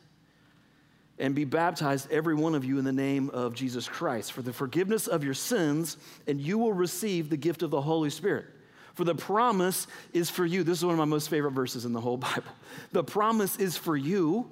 and 1.18 1.34
be 1.34 1.44
baptized, 1.44 2.10
every 2.10 2.34
one 2.34 2.54
of 2.54 2.64
you, 2.64 2.78
in 2.78 2.84
the 2.84 2.92
name 2.92 3.28
of 3.30 3.54
Jesus 3.54 3.86
Christ, 3.86 4.32
for 4.32 4.40
the 4.42 4.52
forgiveness 4.52 5.06
of 5.06 5.22
your 5.22 5.34
sins, 5.34 5.98
and 6.26 6.40
you 6.40 6.58
will 6.58 6.72
receive 6.72 7.28
the 7.28 7.36
gift 7.36 7.62
of 7.62 7.70
the 7.70 7.80
Holy 7.80 8.10
Spirit. 8.10 8.46
For 8.94 9.04
the 9.04 9.14
promise 9.14 9.86
is 10.12 10.30
for 10.30 10.44
you. 10.44 10.64
This 10.64 10.78
is 10.78 10.84
one 10.84 10.94
of 10.94 10.98
my 10.98 11.04
most 11.04 11.28
favorite 11.28 11.52
verses 11.52 11.84
in 11.84 11.92
the 11.92 12.00
whole 12.00 12.16
Bible. 12.16 12.42
The 12.92 13.04
promise 13.04 13.56
is 13.56 13.76
for 13.76 13.96
you 13.96 14.50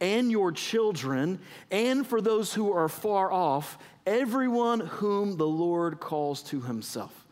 and 0.00 0.30
your 0.30 0.52
children, 0.52 1.38
and 1.70 2.06
for 2.06 2.20
those 2.20 2.52
who 2.52 2.72
are 2.72 2.88
far 2.88 3.32
off, 3.32 3.78
everyone 4.06 4.80
whom 4.80 5.36
the 5.36 5.46
Lord 5.46 6.00
calls 6.00 6.42
to 6.44 6.60
himself. 6.60 7.23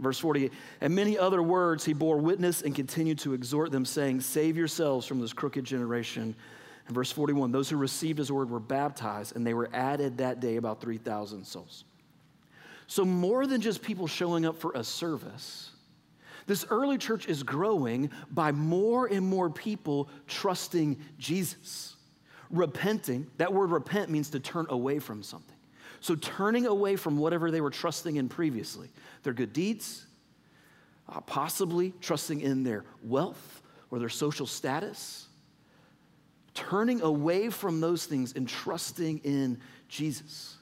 Verse 0.00 0.18
48, 0.18 0.52
and 0.80 0.94
many 0.94 1.18
other 1.18 1.42
words 1.42 1.84
he 1.84 1.92
bore 1.92 2.16
witness 2.16 2.62
and 2.62 2.74
continued 2.74 3.18
to 3.20 3.34
exhort 3.34 3.70
them, 3.70 3.84
saying, 3.84 4.22
Save 4.22 4.56
yourselves 4.56 5.06
from 5.06 5.20
this 5.20 5.32
crooked 5.32 5.64
generation. 5.64 6.34
And 6.86 6.94
verse 6.94 7.12
41, 7.12 7.52
those 7.52 7.68
who 7.68 7.76
received 7.76 8.18
his 8.18 8.32
word 8.32 8.50
were 8.50 8.60
baptized, 8.60 9.36
and 9.36 9.46
they 9.46 9.54
were 9.54 9.68
added 9.74 10.18
that 10.18 10.40
day 10.40 10.56
about 10.56 10.80
3,000 10.80 11.46
souls. 11.46 11.84
So, 12.86 13.04
more 13.04 13.46
than 13.46 13.60
just 13.60 13.82
people 13.82 14.06
showing 14.06 14.46
up 14.46 14.56
for 14.56 14.72
a 14.72 14.82
service, 14.82 15.70
this 16.46 16.64
early 16.70 16.98
church 16.98 17.28
is 17.28 17.42
growing 17.42 18.10
by 18.32 18.50
more 18.50 19.06
and 19.06 19.24
more 19.24 19.50
people 19.50 20.08
trusting 20.26 20.98
Jesus, 21.18 21.94
repenting. 22.50 23.30
That 23.36 23.52
word 23.52 23.70
repent 23.70 24.10
means 24.10 24.30
to 24.30 24.40
turn 24.40 24.66
away 24.70 24.98
from 24.98 25.22
something. 25.22 25.54
So, 26.00 26.14
turning 26.14 26.66
away 26.66 26.96
from 26.96 27.18
whatever 27.18 27.50
they 27.50 27.60
were 27.60 27.70
trusting 27.70 28.16
in 28.16 28.28
previously, 28.28 28.88
their 29.22 29.34
good 29.34 29.52
deeds, 29.52 30.06
uh, 31.08 31.20
possibly 31.20 31.92
trusting 32.00 32.40
in 32.40 32.62
their 32.62 32.84
wealth 33.02 33.62
or 33.90 33.98
their 33.98 34.08
social 34.08 34.46
status, 34.46 35.28
turning 36.54 37.02
away 37.02 37.50
from 37.50 37.80
those 37.80 38.06
things 38.06 38.32
and 38.34 38.48
trusting 38.48 39.18
in 39.24 39.60
Jesus. 39.88 40.56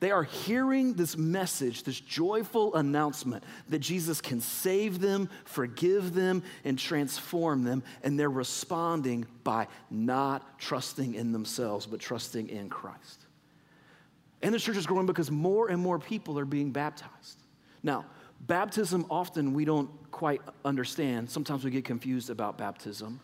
They 0.00 0.10
are 0.10 0.22
hearing 0.22 0.94
this 0.94 1.18
message, 1.18 1.82
this 1.82 2.00
joyful 2.00 2.74
announcement 2.74 3.44
that 3.68 3.80
Jesus 3.80 4.22
can 4.22 4.40
save 4.40 4.98
them, 4.98 5.28
forgive 5.44 6.14
them, 6.14 6.42
and 6.64 6.78
transform 6.78 7.64
them, 7.64 7.82
and 8.02 8.18
they're 8.18 8.30
responding 8.30 9.26
by 9.44 9.68
not 9.90 10.58
trusting 10.58 11.14
in 11.14 11.32
themselves, 11.32 11.84
but 11.84 12.00
trusting 12.00 12.48
in 12.48 12.70
Christ. 12.70 13.19
And 14.42 14.54
the 14.54 14.58
church 14.58 14.76
is 14.76 14.86
growing 14.86 15.06
because 15.06 15.30
more 15.30 15.68
and 15.68 15.80
more 15.80 15.98
people 15.98 16.38
are 16.38 16.44
being 16.44 16.70
baptized. 16.70 17.42
Now, 17.82 18.06
baptism 18.46 19.06
often 19.10 19.52
we 19.52 19.64
don't 19.64 19.90
quite 20.10 20.40
understand. 20.64 21.30
Sometimes 21.30 21.64
we 21.64 21.70
get 21.70 21.84
confused 21.84 22.30
about 22.30 22.56
baptism. 22.56 23.20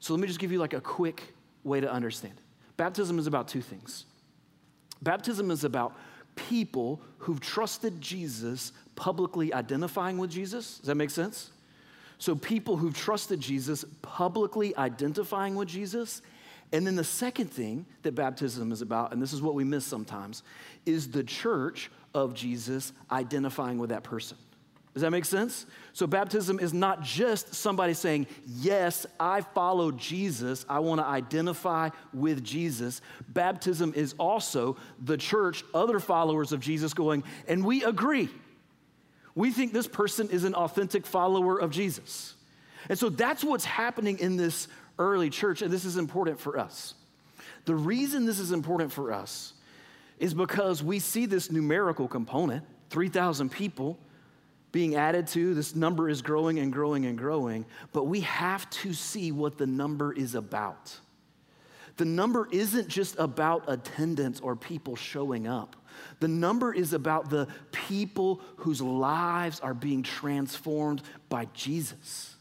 So 0.00 0.14
let 0.14 0.20
me 0.20 0.26
just 0.26 0.40
give 0.40 0.52
you 0.52 0.58
like 0.58 0.72
a 0.74 0.80
quick 0.80 1.34
way 1.64 1.80
to 1.80 1.90
understand 1.90 2.34
it. 2.36 2.42
Baptism 2.76 3.18
is 3.18 3.26
about 3.26 3.48
two 3.48 3.60
things. 3.60 4.04
Baptism 5.02 5.50
is 5.50 5.64
about 5.64 5.96
people 6.34 7.00
who've 7.18 7.40
trusted 7.40 8.00
Jesus 8.00 8.72
publicly 8.96 9.52
identifying 9.52 10.18
with 10.18 10.30
Jesus. 10.30 10.78
Does 10.78 10.86
that 10.86 10.94
make 10.94 11.10
sense? 11.10 11.50
So, 12.18 12.34
people 12.34 12.76
who've 12.76 12.96
trusted 12.96 13.40
Jesus 13.40 13.84
publicly 14.02 14.76
identifying 14.76 15.56
with 15.56 15.68
Jesus 15.68 16.22
and 16.74 16.84
then 16.84 16.96
the 16.96 17.04
second 17.04 17.52
thing 17.52 17.86
that 18.02 18.16
baptism 18.16 18.72
is 18.72 18.82
about, 18.82 19.12
and 19.12 19.22
this 19.22 19.32
is 19.32 19.40
what 19.40 19.54
we 19.54 19.62
miss 19.62 19.86
sometimes, 19.86 20.42
is 20.84 21.08
the 21.08 21.22
church 21.22 21.88
of 22.12 22.34
Jesus 22.34 22.92
identifying 23.12 23.78
with 23.78 23.90
that 23.90 24.02
person. 24.02 24.36
Does 24.92 25.02
that 25.02 25.12
make 25.12 25.24
sense? 25.24 25.66
So, 25.92 26.08
baptism 26.08 26.58
is 26.58 26.74
not 26.74 27.02
just 27.02 27.54
somebody 27.54 27.94
saying, 27.94 28.26
Yes, 28.46 29.06
I 29.20 29.42
follow 29.42 29.92
Jesus. 29.92 30.66
I 30.68 30.80
want 30.80 31.00
to 31.00 31.06
identify 31.06 31.90
with 32.12 32.42
Jesus. 32.42 33.00
Baptism 33.28 33.92
is 33.94 34.16
also 34.18 34.76
the 35.00 35.16
church, 35.16 35.62
other 35.74 36.00
followers 36.00 36.50
of 36.50 36.58
Jesus 36.58 36.92
going, 36.92 37.22
and 37.46 37.64
we 37.64 37.84
agree. 37.84 38.28
We 39.36 39.52
think 39.52 39.72
this 39.72 39.86
person 39.86 40.28
is 40.28 40.42
an 40.42 40.54
authentic 40.54 41.06
follower 41.06 41.56
of 41.56 41.70
Jesus. 41.70 42.34
And 42.88 42.98
so 42.98 43.08
that's 43.08 43.42
what's 43.42 43.64
happening 43.64 44.18
in 44.18 44.36
this 44.36 44.68
early 44.98 45.30
church, 45.30 45.62
and 45.62 45.72
this 45.72 45.84
is 45.84 45.96
important 45.96 46.40
for 46.40 46.58
us. 46.58 46.94
The 47.64 47.74
reason 47.74 48.26
this 48.26 48.38
is 48.38 48.52
important 48.52 48.92
for 48.92 49.12
us 49.12 49.54
is 50.18 50.34
because 50.34 50.82
we 50.82 50.98
see 50.98 51.26
this 51.26 51.50
numerical 51.50 52.08
component 52.08 52.64
3,000 52.90 53.50
people 53.50 53.98
being 54.70 54.94
added 54.96 55.26
to. 55.28 55.54
This 55.54 55.74
number 55.74 56.08
is 56.08 56.22
growing 56.22 56.58
and 56.58 56.72
growing 56.72 57.06
and 57.06 57.16
growing, 57.16 57.64
but 57.92 58.04
we 58.04 58.20
have 58.20 58.68
to 58.70 58.92
see 58.92 59.32
what 59.32 59.58
the 59.58 59.66
number 59.66 60.12
is 60.12 60.34
about. 60.34 60.98
The 61.96 62.04
number 62.04 62.48
isn't 62.50 62.88
just 62.88 63.16
about 63.18 63.64
attendance 63.68 64.40
or 64.40 64.56
people 64.56 64.96
showing 64.96 65.46
up. 65.46 65.76
The 66.18 66.28
number 66.28 66.72
is 66.74 66.92
about 66.92 67.30
the 67.30 67.46
people 67.70 68.40
whose 68.56 68.80
lives 68.80 69.60
are 69.60 69.74
being 69.74 70.02
transformed 70.02 71.02
by 71.28 71.46
Jesus. 71.54 72.34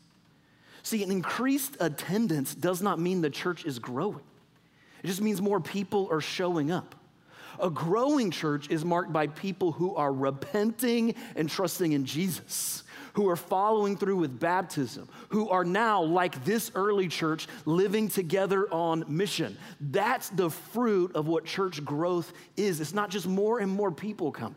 See, 0.83 1.01
an 1.01 1.11
increased 1.11 1.77
attendance 1.79 2.53
does 2.53 2.81
not 2.81 2.99
mean 2.99 3.21
the 3.21 3.29
church 3.29 3.65
is 3.65 3.79
growing, 3.79 4.23
it 5.01 5.07
just 5.07 5.21
means 5.21 5.41
more 5.41 5.59
people 5.59 6.07
are 6.11 6.21
showing 6.21 6.71
up. 6.71 6.95
A 7.59 7.69
growing 7.69 8.31
church 8.31 8.69
is 8.69 8.83
marked 8.83 9.13
by 9.13 9.27
people 9.27 9.71
who 9.71 9.95
are 9.95 10.11
repenting 10.11 11.13
and 11.35 11.47
trusting 11.47 11.91
in 11.91 12.03
Jesus, 12.03 12.83
who 13.13 13.29
are 13.29 13.35
following 13.35 13.95
through 13.95 14.17
with 14.17 14.39
baptism, 14.39 15.07
who 15.29 15.49
are 15.49 15.63
now, 15.63 16.01
like 16.01 16.43
this 16.45 16.71
early 16.73 17.07
church, 17.07 17.47
living 17.65 18.07
together 18.07 18.67
on 18.73 19.05
mission. 19.07 19.55
That's 19.79 20.29
the 20.29 20.49
fruit 20.49 21.15
of 21.15 21.27
what 21.27 21.45
church 21.45 21.85
growth 21.85 22.33
is. 22.57 22.81
It's 22.81 22.93
not 22.93 23.11
just 23.11 23.27
more 23.27 23.59
and 23.59 23.71
more 23.71 23.91
people 23.91 24.31
coming, 24.31 24.55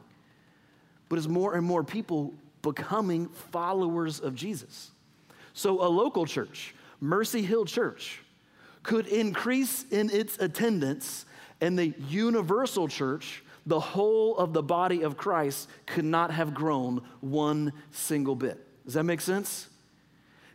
but 1.10 1.18
it's 1.18 1.28
more 1.28 1.54
and 1.54 1.66
more 1.66 1.84
people 1.84 2.32
becoming 2.62 3.28
followers 3.28 4.20
of 4.20 4.34
Jesus. 4.34 4.90
So, 5.56 5.82
a 5.82 5.88
local 5.88 6.26
church, 6.26 6.74
Mercy 7.00 7.40
Hill 7.40 7.64
Church, 7.64 8.20
could 8.82 9.06
increase 9.06 9.86
in 9.90 10.10
its 10.10 10.38
attendance, 10.38 11.24
and 11.62 11.78
the 11.78 11.94
universal 12.10 12.88
church, 12.88 13.42
the 13.64 13.80
whole 13.80 14.36
of 14.36 14.52
the 14.52 14.62
body 14.62 15.00
of 15.00 15.16
Christ, 15.16 15.70
could 15.86 16.04
not 16.04 16.30
have 16.30 16.52
grown 16.52 17.00
one 17.22 17.72
single 17.90 18.34
bit. 18.34 18.62
Does 18.84 18.94
that 18.94 19.04
make 19.04 19.22
sense? 19.22 19.70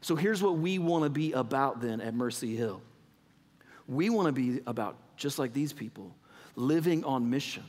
So, 0.02 0.16
here's 0.16 0.44
what 0.44 0.60
we 0.60 0.78
want 0.78 1.04
to 1.06 1.10
be 1.10 1.32
about 1.32 1.82
then 1.82 2.00
at 2.00 2.14
Mercy 2.14 2.56
Hill 2.56 2.80
we 3.88 4.12
want 4.12 4.28
to 4.28 4.32
be 4.32 4.62
about, 4.68 4.98
just 5.18 5.40
like 5.40 5.52
these 5.52 5.74
people, 5.74 6.14
living 6.56 7.04
on 7.06 7.28
mission, 7.28 7.66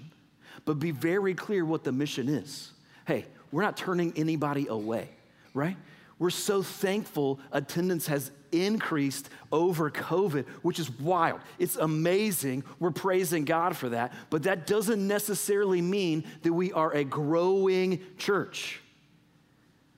but 0.66 0.78
be 0.78 0.90
very 0.90 1.32
clear 1.32 1.64
what 1.64 1.82
the 1.82 1.92
mission 1.92 2.28
is. 2.28 2.72
Hey, 3.06 3.24
we're 3.50 3.62
not 3.62 3.78
turning 3.78 4.12
anybody 4.16 4.66
away, 4.66 5.08
right? 5.54 5.78
We're 6.22 6.30
so 6.30 6.62
thankful 6.62 7.40
attendance 7.50 8.06
has 8.06 8.30
increased 8.52 9.28
over 9.50 9.90
COVID, 9.90 10.46
which 10.62 10.78
is 10.78 10.88
wild. 11.00 11.40
It's 11.58 11.74
amazing. 11.74 12.62
We're 12.78 12.92
praising 12.92 13.44
God 13.44 13.76
for 13.76 13.88
that. 13.88 14.12
But 14.30 14.44
that 14.44 14.64
doesn't 14.68 15.04
necessarily 15.04 15.82
mean 15.82 16.22
that 16.42 16.52
we 16.52 16.70
are 16.70 16.92
a 16.92 17.02
growing 17.02 17.98
church. 18.18 18.78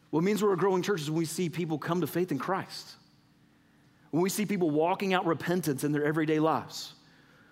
What 0.08 0.24
means 0.24 0.42
we're 0.42 0.54
a 0.54 0.56
growing 0.56 0.80
church 0.80 1.02
is 1.02 1.10
when 1.10 1.18
we 1.18 1.26
see 1.26 1.50
people 1.50 1.76
come 1.76 2.00
to 2.00 2.06
faith 2.06 2.32
in 2.32 2.38
Christ, 2.38 2.92
when 4.10 4.22
we 4.22 4.30
see 4.30 4.46
people 4.46 4.70
walking 4.70 5.12
out 5.12 5.26
repentance 5.26 5.84
in 5.84 5.92
their 5.92 6.06
everyday 6.06 6.40
lives, 6.40 6.94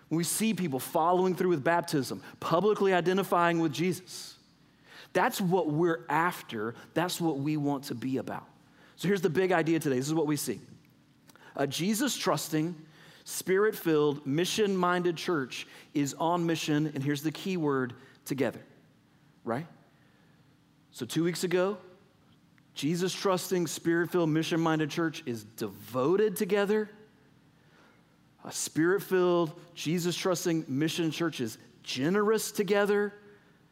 when 0.08 0.16
we 0.16 0.24
see 0.24 0.54
people 0.54 0.78
following 0.78 1.34
through 1.34 1.50
with 1.50 1.62
baptism, 1.62 2.22
publicly 2.40 2.94
identifying 2.94 3.60
with 3.60 3.74
Jesus. 3.74 4.36
That's 5.12 5.42
what 5.42 5.68
we're 5.68 6.06
after. 6.08 6.74
That's 6.94 7.20
what 7.20 7.38
we 7.38 7.58
want 7.58 7.84
to 7.84 7.94
be 7.94 8.16
about. 8.16 8.46
So 9.02 9.08
here's 9.08 9.20
the 9.20 9.30
big 9.30 9.50
idea 9.50 9.80
today. 9.80 9.96
This 9.96 10.06
is 10.06 10.14
what 10.14 10.28
we 10.28 10.36
see 10.36 10.60
a 11.56 11.66
Jesus 11.66 12.16
trusting, 12.16 12.76
spirit 13.24 13.74
filled, 13.74 14.24
mission 14.24 14.76
minded 14.76 15.16
church 15.16 15.66
is 15.92 16.14
on 16.20 16.46
mission, 16.46 16.86
and 16.94 17.02
here's 17.02 17.24
the 17.24 17.32
key 17.32 17.56
word 17.56 17.94
together, 18.24 18.60
right? 19.42 19.66
So 20.92 21.04
two 21.04 21.24
weeks 21.24 21.42
ago, 21.42 21.78
Jesus 22.74 23.12
trusting, 23.12 23.66
spirit 23.66 24.12
filled, 24.12 24.30
mission 24.30 24.60
minded 24.60 24.88
church 24.88 25.24
is 25.26 25.42
devoted 25.42 26.36
together. 26.36 26.88
A 28.44 28.52
spirit 28.52 29.02
filled, 29.02 29.50
Jesus 29.74 30.14
trusting 30.14 30.66
mission 30.68 31.10
church 31.10 31.40
is 31.40 31.58
generous 31.82 32.52
together. 32.52 33.12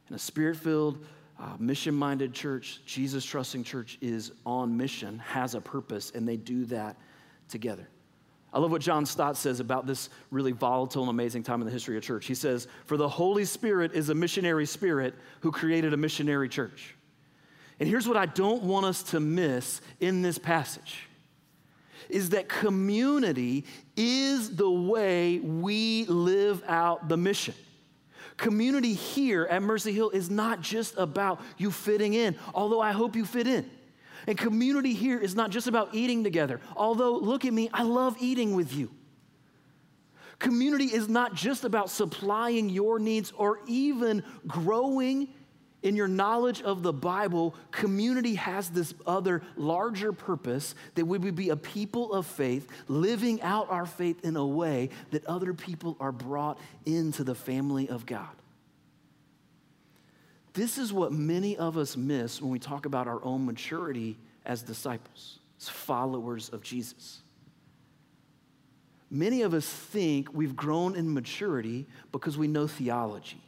And 0.08 0.16
a 0.16 0.18
spirit 0.18 0.56
filled, 0.56 1.06
uh, 1.40 1.56
mission 1.58 1.94
minded 1.94 2.34
church, 2.34 2.80
Jesus 2.84 3.24
trusting 3.24 3.64
church 3.64 3.96
is 4.00 4.32
on 4.44 4.76
mission, 4.76 5.18
has 5.20 5.54
a 5.54 5.60
purpose, 5.60 6.12
and 6.14 6.28
they 6.28 6.36
do 6.36 6.66
that 6.66 6.96
together. 7.48 7.88
I 8.52 8.58
love 8.58 8.70
what 8.70 8.82
John 8.82 9.06
Stott 9.06 9.36
says 9.36 9.60
about 9.60 9.86
this 9.86 10.10
really 10.30 10.52
volatile 10.52 11.02
and 11.02 11.10
amazing 11.10 11.44
time 11.44 11.60
in 11.60 11.66
the 11.66 11.72
history 11.72 11.96
of 11.96 12.02
church. 12.02 12.26
He 12.26 12.34
says, 12.34 12.66
For 12.84 12.96
the 12.96 13.08
Holy 13.08 13.44
Spirit 13.44 13.92
is 13.94 14.08
a 14.08 14.14
missionary 14.14 14.66
spirit 14.66 15.14
who 15.40 15.52
created 15.52 15.94
a 15.94 15.96
missionary 15.96 16.48
church. 16.48 16.94
And 17.78 17.88
here's 17.88 18.06
what 18.06 18.16
I 18.16 18.26
don't 18.26 18.64
want 18.64 18.86
us 18.86 19.02
to 19.04 19.20
miss 19.20 19.80
in 20.00 20.22
this 20.22 20.38
passage 20.38 21.06
is 22.08 22.30
that 22.30 22.48
community 22.48 23.64
is 23.96 24.56
the 24.56 24.70
way 24.70 25.38
we 25.38 26.04
live 26.06 26.62
out 26.66 27.08
the 27.08 27.16
mission. 27.16 27.54
Community 28.40 28.94
here 28.94 29.46
at 29.50 29.62
Mercy 29.62 29.92
Hill 29.92 30.08
is 30.08 30.30
not 30.30 30.62
just 30.62 30.96
about 30.96 31.42
you 31.58 31.70
fitting 31.70 32.14
in, 32.14 32.34
although 32.54 32.80
I 32.80 32.92
hope 32.92 33.14
you 33.14 33.26
fit 33.26 33.46
in. 33.46 33.70
And 34.26 34.38
community 34.38 34.94
here 34.94 35.20
is 35.20 35.34
not 35.34 35.50
just 35.50 35.66
about 35.66 35.94
eating 35.94 36.24
together, 36.24 36.58
although 36.74 37.18
look 37.18 37.44
at 37.44 37.52
me, 37.52 37.68
I 37.70 37.82
love 37.82 38.16
eating 38.18 38.54
with 38.54 38.74
you. 38.74 38.90
Community 40.38 40.86
is 40.86 41.06
not 41.06 41.34
just 41.34 41.64
about 41.64 41.90
supplying 41.90 42.70
your 42.70 42.98
needs 42.98 43.30
or 43.36 43.60
even 43.66 44.24
growing 44.46 45.28
in 45.82 45.96
your 45.96 46.08
knowledge 46.08 46.60
of 46.62 46.82
the 46.82 46.92
Bible, 46.92 47.54
community 47.70 48.34
has 48.34 48.68
this 48.68 48.92
other 49.06 49.42
larger 49.56 50.12
purpose 50.12 50.74
that 50.94 51.06
we 51.06 51.18
would 51.18 51.34
be 51.34 51.48
a 51.48 51.56
people 51.56 52.12
of 52.12 52.26
faith, 52.26 52.68
living 52.88 53.40
out 53.42 53.70
our 53.70 53.86
faith 53.86 54.24
in 54.24 54.36
a 54.36 54.46
way 54.46 54.90
that 55.10 55.24
other 55.26 55.54
people 55.54 55.96
are 55.98 56.12
brought 56.12 56.58
into 56.84 57.24
the 57.24 57.34
family 57.34 57.88
of 57.88 58.04
God. 58.04 58.28
This 60.52 60.76
is 60.76 60.92
what 60.92 61.12
many 61.12 61.56
of 61.56 61.78
us 61.78 61.96
miss 61.96 62.42
when 62.42 62.50
we 62.50 62.58
talk 62.58 62.84
about 62.84 63.06
our 63.06 63.24
own 63.24 63.46
maturity 63.46 64.18
as 64.44 64.62
disciples, 64.62 65.38
as 65.60 65.68
followers 65.68 66.50
of 66.50 66.62
Jesus. 66.62 67.22
Many 69.10 69.42
of 69.42 69.54
us 69.54 69.66
think 69.66 70.28
we've 70.32 70.54
grown 70.54 70.94
in 70.94 71.12
maturity 71.12 71.86
because 72.12 72.36
we 72.36 72.48
know 72.48 72.66
theology 72.66 73.40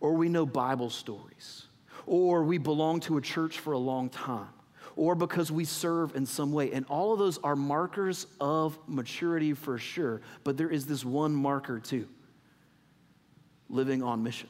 or 0.00 0.14
we 0.14 0.28
know 0.28 0.46
Bible 0.46 0.90
stories, 0.90 1.66
or 2.06 2.42
we 2.42 2.58
belong 2.58 3.00
to 3.00 3.18
a 3.18 3.20
church 3.20 3.58
for 3.58 3.72
a 3.72 3.78
long 3.78 4.08
time, 4.08 4.48
or 4.96 5.14
because 5.14 5.52
we 5.52 5.64
serve 5.64 6.16
in 6.16 6.26
some 6.26 6.52
way. 6.52 6.72
And 6.72 6.86
all 6.86 7.12
of 7.12 7.18
those 7.18 7.38
are 7.38 7.54
markers 7.54 8.26
of 8.40 8.78
maturity 8.86 9.54
for 9.54 9.78
sure, 9.78 10.22
but 10.42 10.56
there 10.56 10.70
is 10.70 10.86
this 10.86 11.04
one 11.04 11.34
marker 11.34 11.78
too 11.78 12.08
living 13.68 14.02
on 14.02 14.22
mission. 14.22 14.48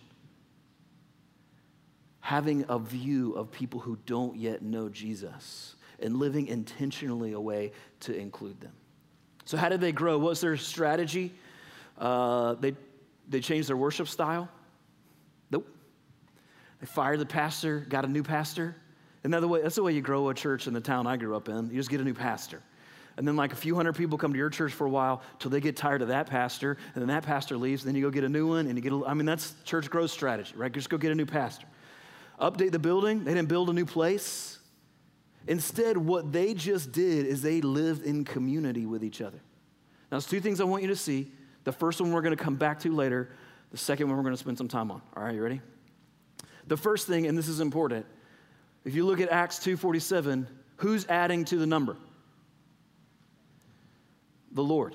Having 2.21 2.65
a 2.69 2.79
view 2.79 3.33
of 3.33 3.51
people 3.51 3.81
who 3.81 3.99
don't 4.07 4.37
yet 4.37 4.63
know 4.63 4.89
Jesus 4.89 5.77
and 5.99 6.17
living 6.17 6.47
intentionally 6.47 7.33
a 7.33 7.41
way 7.41 7.73
to 8.01 8.17
include 8.17 8.61
them. 8.61 8.73
So, 9.45 9.57
how 9.57 9.69
did 9.69 9.81
they 9.81 9.93
grow? 9.93 10.19
What 10.19 10.31
was 10.31 10.41
their 10.41 10.57
strategy? 10.57 11.33
Uh, 11.99 12.55
they, 12.55 12.75
they 13.29 13.41
changed 13.41 13.69
their 13.69 13.77
worship 13.77 14.09
style. 14.09 14.49
They 16.81 16.87
fired 16.87 17.21
the 17.21 17.27
pastor, 17.27 17.81
got 17.89 18.05
a 18.05 18.09
new 18.09 18.23
pastor. 18.23 18.75
Another 19.23 19.47
way, 19.47 19.63
that's 19.63 19.75
the 19.75 19.83
way 19.83 19.93
you 19.93 20.01
grow 20.01 20.31
a 20.31 20.35
church 20.35 20.67
in 20.67 20.73
the 20.73 20.81
town 20.81 21.07
I 21.07 21.17
grew 21.17 21.37
up 21.37 21.49
in. 21.49 21.69
You 21.71 21.77
just 21.77 21.91
get 21.91 22.01
a 22.01 22.05
new 22.05 22.15
pastor. 22.15 22.63
And 23.17 23.29
then, 23.29 23.37
like 23.37 23.53
a 23.53 23.57
few 23.57 23.75
hundred 23.75 23.97
people 23.97 24.17
come 24.17 24.33
to 24.33 24.39
your 24.39 24.49
church 24.49 24.73
for 24.73 24.87
a 24.87 24.91
while 24.91 25.21
till 25.39 25.51
they 25.51 25.61
get 25.61 25.77
tired 25.77 26.01
of 26.01 26.09
that 26.09 26.27
pastor, 26.27 26.79
and 26.95 27.03
then 27.03 27.09
that 27.09 27.23
pastor 27.23 27.59
leaves. 27.59 27.85
Then 27.85 27.95
you 27.95 28.03
go 28.03 28.11
get 28.11 28.25
a 28.25 28.29
new 28.29 28.49
one, 28.49 28.67
and 28.67 28.77
you 28.77 28.83
get. 28.83 28.93
A, 28.93 29.05
I 29.05 29.13
mean, 29.13 29.27
that's 29.27 29.55
church 29.65 29.91
growth 29.91 30.11
strategy, 30.11 30.55
right? 30.57 30.73
Just 30.73 30.89
go 30.89 30.97
get 30.97 31.13
a 31.13 31.15
new 31.15 31.27
pastor. 31.27 31.67
Update 32.41 32.73
the 32.73 32.79
building. 32.79 33.25
They 33.25 33.35
didn't 33.35 33.49
build 33.49 33.69
a 33.69 33.75
new 33.75 33.85
place. 33.85 34.59
Instead, 35.47 35.99
what 35.99 36.33
they 36.33 36.55
just 36.55 36.93
did 36.93 37.27
is 37.27 37.43
they 37.43 37.61
lived 37.61 38.05
in 38.05 38.25
community 38.25 38.87
with 38.87 39.05
each 39.05 39.21
other. 39.21 39.39
Now, 39.39 40.17
there's 40.17 40.27
two 40.27 40.41
things 40.41 40.61
I 40.61 40.65
want 40.65 40.83
you 40.83 40.89
to 40.89 40.97
see. 40.97 41.31
The 41.65 41.73
first 41.73 42.01
one 42.01 42.13
we're 42.13 42.23
going 42.23 42.37
to 42.37 42.43
come 42.43 42.57
back 42.57 42.81
to 42.81 42.95
later. 42.95 43.31
The 43.71 43.77
second 43.77 44.09
one 44.09 44.17
we're 44.17 44.23
going 44.23 44.35
to 44.35 44.41
spend 44.41 44.57
some 44.57 44.69
time 44.69 44.91
on. 44.91 45.03
All 45.15 45.23
right, 45.23 45.35
you 45.35 45.43
ready? 45.43 45.61
The 46.71 46.77
first 46.77 47.09
thing, 47.09 47.27
and 47.27 47.37
this 47.37 47.49
is 47.49 47.59
important, 47.59 48.07
if 48.85 48.95
you 48.95 49.05
look 49.05 49.19
at 49.19 49.29
Acts 49.29 49.59
2:47, 49.59 50.47
who's 50.77 51.05
adding 51.07 51.45
to 51.47 51.57
the 51.57 51.67
number? 51.67 51.97
The 54.53 54.63
Lord. 54.63 54.95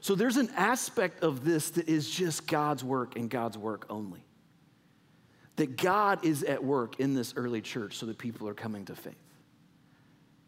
So 0.00 0.14
there's 0.14 0.38
an 0.38 0.48
aspect 0.56 1.22
of 1.22 1.44
this 1.44 1.68
that 1.72 1.90
is 1.90 2.08
just 2.08 2.46
God's 2.46 2.82
work 2.82 3.16
and 3.16 3.28
God's 3.28 3.58
work 3.58 3.84
only. 3.90 4.24
That 5.56 5.76
God 5.76 6.24
is 6.24 6.42
at 6.42 6.64
work 6.64 6.98
in 6.98 7.12
this 7.12 7.34
early 7.36 7.60
church 7.60 7.98
so 7.98 8.06
that 8.06 8.16
people 8.16 8.48
are 8.48 8.54
coming 8.54 8.86
to 8.86 8.96
faith. 8.96 9.14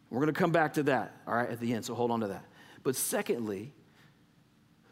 We're 0.09 0.21
going 0.21 0.33
to 0.33 0.41
come 0.41 0.53
back 0.53 0.73
to 0.75 0.85
that, 0.85 1.21
all 1.27 1.35
right, 1.35 1.51
at 1.51 1.61
the 1.61 1.75
end, 1.75 1.85
so 1.85 1.95
hold 1.95 2.11
on 2.11 2.21
to 2.21 2.29
that. 2.29 2.47
But 2.83 2.97
secondly, 2.97 3.75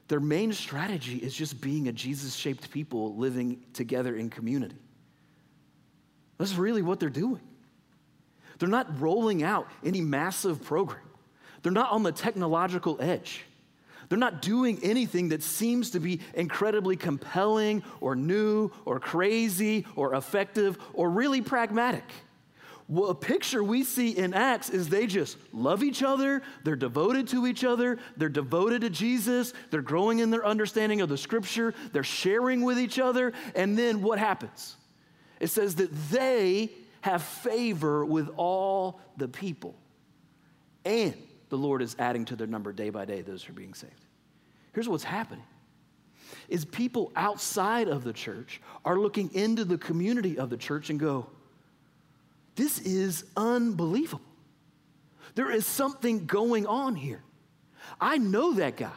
their 0.09 0.21
main 0.21 0.53
strategy 0.53 1.17
is 1.17 1.35
just 1.35 1.61
being 1.61 1.89
a 1.89 1.93
Jesus 1.93 2.35
shaped 2.35 2.71
people 2.71 3.15
living 3.17 3.63
together 3.75 4.17
in 4.17 4.31
community. 4.31 4.77
That's 6.39 6.55
really 6.55 6.83
what 6.83 6.99
they're 6.99 7.11
doing. 7.11 7.41
They're 8.59 8.69
not 8.69 9.01
rolling 9.01 9.43
out 9.43 9.69
any 9.85 10.01
massive 10.01 10.65
program, 10.65 11.03
they're 11.63 11.73
not 11.73 11.93
on 11.93 12.03
the 12.03 12.13
technological 12.13 12.97
edge. 13.01 13.45
They're 14.09 14.17
not 14.17 14.41
doing 14.41 14.79
anything 14.83 15.29
that 15.29 15.43
seems 15.43 15.91
to 15.91 16.01
be 16.01 16.21
incredibly 16.33 16.97
compelling 16.97 17.83
or 18.01 18.17
new 18.17 18.71
or 18.87 18.99
crazy 18.99 19.85
or 19.97 20.15
effective 20.15 20.79
or 20.95 21.11
really 21.11 21.43
pragmatic. 21.43 22.05
Well, 22.91 23.11
a 23.11 23.15
picture 23.15 23.63
we 23.63 23.85
see 23.85 24.17
in 24.17 24.33
Acts 24.33 24.71
is 24.71 24.89
they 24.89 25.07
just 25.07 25.37
love 25.53 25.83
each 25.83 26.03
other, 26.03 26.43
they're 26.65 26.75
devoted 26.75 27.29
to 27.29 27.47
each 27.47 27.63
other, 27.63 27.99
they're 28.17 28.31
devoted 28.31 28.81
to 28.81 28.89
Jesus, 28.89 29.53
they're 29.71 29.83
growing 29.83 30.21
in 30.21 30.31
their 30.31 30.47
understanding 30.47 31.03
of 31.03 31.11
the 31.11 31.19
scripture, 31.19 31.75
they're 31.93 32.03
sharing 32.03 32.63
with 32.63 32.79
each 32.79 32.99
other, 32.99 33.35
and 33.55 33.77
then 33.77 34.01
what 34.01 34.19
happens? 34.19 34.77
It 35.39 35.49
says 35.49 35.75
that 35.77 35.93
they 36.11 36.71
have 37.03 37.23
favor 37.23 38.07
with 38.07 38.31
all 38.39 39.01
the 39.19 39.29
people. 39.29 39.77
And 40.87 41.15
the 41.51 41.59
Lord 41.59 41.83
is 41.83 41.95
adding 41.99 42.25
to 42.27 42.37
their 42.37 42.47
number 42.47 42.73
day 42.73 42.89
by 42.89 43.05
day 43.05 43.21
those 43.21 43.43
who 43.43 43.53
are 43.53 43.57
being 43.57 43.75
saved. 43.75 44.07
Here's 44.73 44.89
what's 44.89 45.05
happening 45.05 45.45
is 46.49 46.65
people 46.65 47.13
outside 47.17 47.89
of 47.89 48.05
the 48.05 48.13
church 48.13 48.61
are 48.85 48.99
looking 48.99 49.33
into 49.35 49.65
the 49.65 49.77
community 49.77 50.39
of 50.39 50.49
the 50.49 50.57
church 50.57 50.89
and 50.89 50.99
go, 50.99 51.27
this 52.59 52.81
is 52.81 53.25
unbelievable. 53.37 54.25
There 55.37 55.49
is 55.49 55.65
something 55.65 56.27
going 56.27 56.67
on 56.67 56.97
here. 56.97 57.23
I 58.01 58.19
know 58.19 58.55
that 58.55 58.77
guy, 58.77 58.91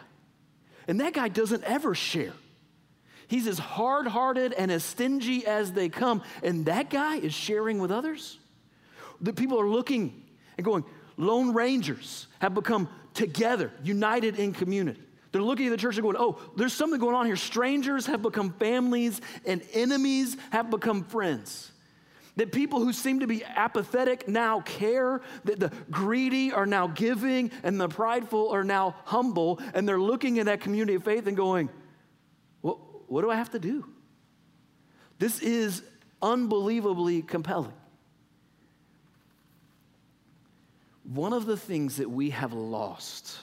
and 0.87 0.99
that 0.99 1.13
guy 1.13 1.27
doesn't 1.27 1.63
ever 1.63 1.93
share. 1.93 2.33
He's 3.27 3.45
as 3.45 3.59
hard 3.59 4.07
hearted 4.07 4.51
and 4.53 4.71
as 4.71 4.83
stingy 4.83 5.45
as 5.45 5.73
they 5.73 5.89
come, 5.89 6.23
and 6.41 6.65
that 6.65 6.89
guy 6.89 7.17
is 7.17 7.35
sharing 7.35 7.77
with 7.77 7.91
others. 7.91 8.39
The 9.21 9.31
people 9.31 9.61
are 9.61 9.69
looking 9.69 10.23
and 10.57 10.65
going, 10.65 10.83
Lone 11.15 11.53
Rangers 11.53 12.25
have 12.39 12.55
become 12.55 12.89
together, 13.13 13.71
united 13.83 14.39
in 14.39 14.53
community. 14.53 14.99
They're 15.31 15.43
looking 15.43 15.67
at 15.67 15.69
the 15.69 15.77
church 15.77 15.97
and 15.97 16.03
going, 16.03 16.17
oh, 16.17 16.39
there's 16.57 16.73
something 16.73 16.99
going 16.99 17.15
on 17.15 17.27
here. 17.27 17.35
Strangers 17.35 18.07
have 18.07 18.23
become 18.23 18.53
families, 18.53 19.21
and 19.45 19.61
enemies 19.71 20.35
have 20.49 20.71
become 20.71 21.03
friends. 21.03 21.71
That 22.37 22.51
people 22.51 22.79
who 22.79 22.93
seem 22.93 23.19
to 23.19 23.27
be 23.27 23.43
apathetic 23.43 24.27
now 24.27 24.61
care, 24.61 25.21
that 25.43 25.59
the 25.59 25.71
greedy 25.89 26.53
are 26.53 26.65
now 26.65 26.87
giving, 26.87 27.51
and 27.63 27.79
the 27.79 27.89
prideful 27.89 28.49
are 28.49 28.63
now 28.63 28.95
humble, 29.05 29.59
and 29.73 29.87
they're 29.87 29.99
looking 29.99 30.39
at 30.39 30.45
that 30.45 30.61
community 30.61 30.95
of 30.95 31.03
faith 31.03 31.27
and 31.27 31.35
going, 31.35 31.69
well, 32.61 32.79
What 33.07 33.23
do 33.23 33.29
I 33.29 33.35
have 33.35 33.49
to 33.49 33.59
do? 33.59 33.85
This 35.19 35.41
is 35.41 35.83
unbelievably 36.21 37.23
compelling. 37.23 37.73
One 41.03 41.33
of 41.33 41.45
the 41.45 41.57
things 41.57 41.97
that 41.97 42.09
we 42.09 42.29
have 42.29 42.53
lost 42.53 43.39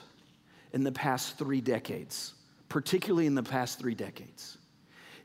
in 0.73 0.83
the 0.83 0.91
past 0.91 1.37
three 1.37 1.61
decades, 1.61 2.33
particularly 2.67 3.27
in 3.27 3.35
the 3.35 3.43
past 3.43 3.77
three 3.77 3.93
decades, 3.93 4.57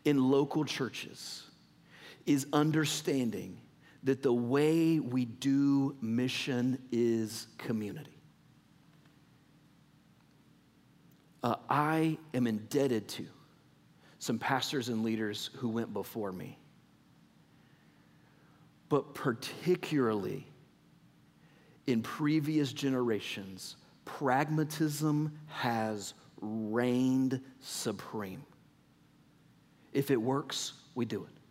in 0.04 0.22
local 0.30 0.66
churches, 0.66 1.43
is 2.26 2.46
understanding 2.52 3.60
that 4.04 4.22
the 4.22 4.32
way 4.32 4.98
we 4.98 5.24
do 5.24 5.96
mission 6.00 6.78
is 6.92 7.46
community. 7.58 8.10
Uh, 11.42 11.56
I 11.68 12.18
am 12.32 12.46
indebted 12.46 13.08
to 13.08 13.26
some 14.18 14.38
pastors 14.38 14.88
and 14.88 15.02
leaders 15.02 15.50
who 15.56 15.68
went 15.68 15.92
before 15.92 16.32
me, 16.32 16.58
but 18.88 19.14
particularly 19.14 20.46
in 21.86 22.02
previous 22.02 22.72
generations, 22.72 23.76
pragmatism 24.06 25.38
has 25.48 26.14
reigned 26.40 27.40
supreme. 27.60 28.42
If 29.92 30.10
it 30.10 30.20
works, 30.20 30.72
we 30.94 31.04
do 31.04 31.24
it 31.24 31.43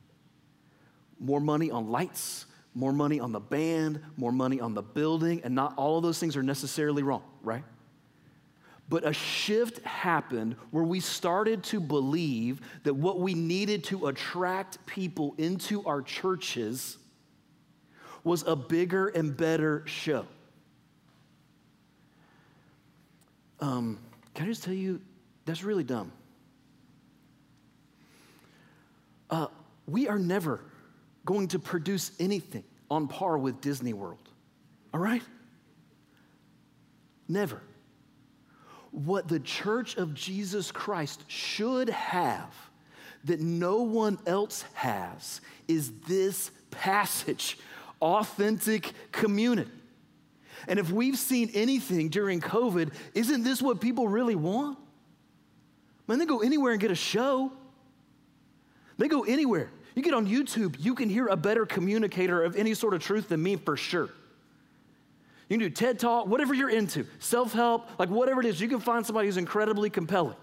more 1.20 1.40
money 1.40 1.72
on 1.72 1.90
lights, 1.90 2.46
more 2.74 2.92
money 2.92 3.20
on 3.20 3.32
the 3.32 3.40
band, 3.40 4.02
more 4.18 4.32
money 4.32 4.60
on 4.60 4.74
the 4.74 4.82
building, 4.82 5.42
and 5.44 5.54
not 5.54 5.74
all 5.78 5.98
of 5.98 6.04
those 6.04 6.20
things 6.20 6.36
are 6.36 6.44
necessarily 6.44 7.04
wrong, 7.04 7.24
right? 7.42 7.64
But 8.90 9.08
a 9.08 9.14
shift 9.14 9.80
happened 9.86 10.56
where 10.72 10.84
we 10.84 11.00
started 11.00 11.64
to 11.66 11.80
believe 11.80 12.62
that 12.84 12.94
what 12.94 13.20
we 13.20 13.34
needed 13.34 13.84
to 13.86 14.08
attract 14.08 14.86
people 14.86 15.36
into 15.38 15.86
our 15.86 16.02
churches 16.02 16.98
was 18.24 18.44
a 18.46 18.56
bigger 18.56 19.08
and 19.10 19.36
better 19.36 19.84
show. 19.86 20.26
Um, 23.60 24.00
can 24.34 24.46
I 24.46 24.50
just 24.50 24.64
tell 24.64 24.74
you, 24.74 25.02
that's 25.46 25.64
really 25.64 25.84
dumb. 25.84 26.12
Uh, 29.30 29.48
we 29.88 30.08
are 30.08 30.20
never 30.20 30.62
going 31.26 31.48
to 31.50 31.60
produce 31.60 32.12
anything 32.20 32.64
on 32.90 33.08
par 33.08 33.38
with 33.38 33.62
Disney 33.62 33.94
World. 33.94 34.30
All 34.94 35.00
right? 35.00 35.24
Never. 37.28 37.62
What 38.92 39.28
the 39.28 39.40
church 39.40 39.98
of 39.98 40.14
Jesus 40.14 40.72
Christ 40.72 41.24
should 41.28 41.90
have 41.90 42.54
that 43.24 43.40
no 43.40 43.82
one 43.82 44.20
else 44.28 44.66
has 44.74 45.42
is 45.68 45.92
this 46.08 46.52
passage 46.70 47.58
authentic 48.02 48.92
community. 49.12 49.72
And 50.68 50.78
if 50.78 50.92
we've 50.92 51.18
seen 51.18 51.50
anything 51.54 52.10
during 52.10 52.40
COVID, 52.42 52.94
isn't 53.14 53.44
this 53.44 53.62
what 53.62 53.82
people 53.82 54.08
really 54.08 54.36
want? 54.36 54.78
Man, 56.08 56.20
they 56.20 56.26
go 56.26 56.40
anywhere 56.40 56.74
and 56.74 56.82
get 56.82 56.92
a 56.92 56.96
show. 56.96 57.52
They 58.98 59.08
go 59.08 59.24
anywhere. 59.24 59.72
You 59.96 60.02
get 60.02 60.14
on 60.14 60.28
YouTube, 60.28 60.76
you 60.80 60.96
can 60.96 61.10
hear 61.10 61.28
a 61.28 61.36
better 61.36 61.66
communicator 61.66 62.44
of 62.44 62.56
any 62.56 62.74
sort 62.74 62.94
of 62.94 63.02
truth 63.02 63.30
than 63.30 63.42
me 63.44 63.56
for 63.56 63.78
sure. 63.78 64.10
You 65.50 65.58
can 65.58 65.60
do 65.60 65.70
TED 65.70 66.00
Talk, 66.00 66.28
whatever 66.28 66.54
you're 66.54 66.70
into, 66.70 67.06
self 67.20 67.54
help, 67.54 67.88
like 68.00 68.10
whatever 68.10 68.40
it 68.42 68.48
is, 68.48 68.60
you 68.60 68.68
can 68.68 68.80
find 68.80 69.06
somebody 69.06 69.28
who's 69.28 69.38
incredibly 69.38 69.90
compelling. 69.90 70.36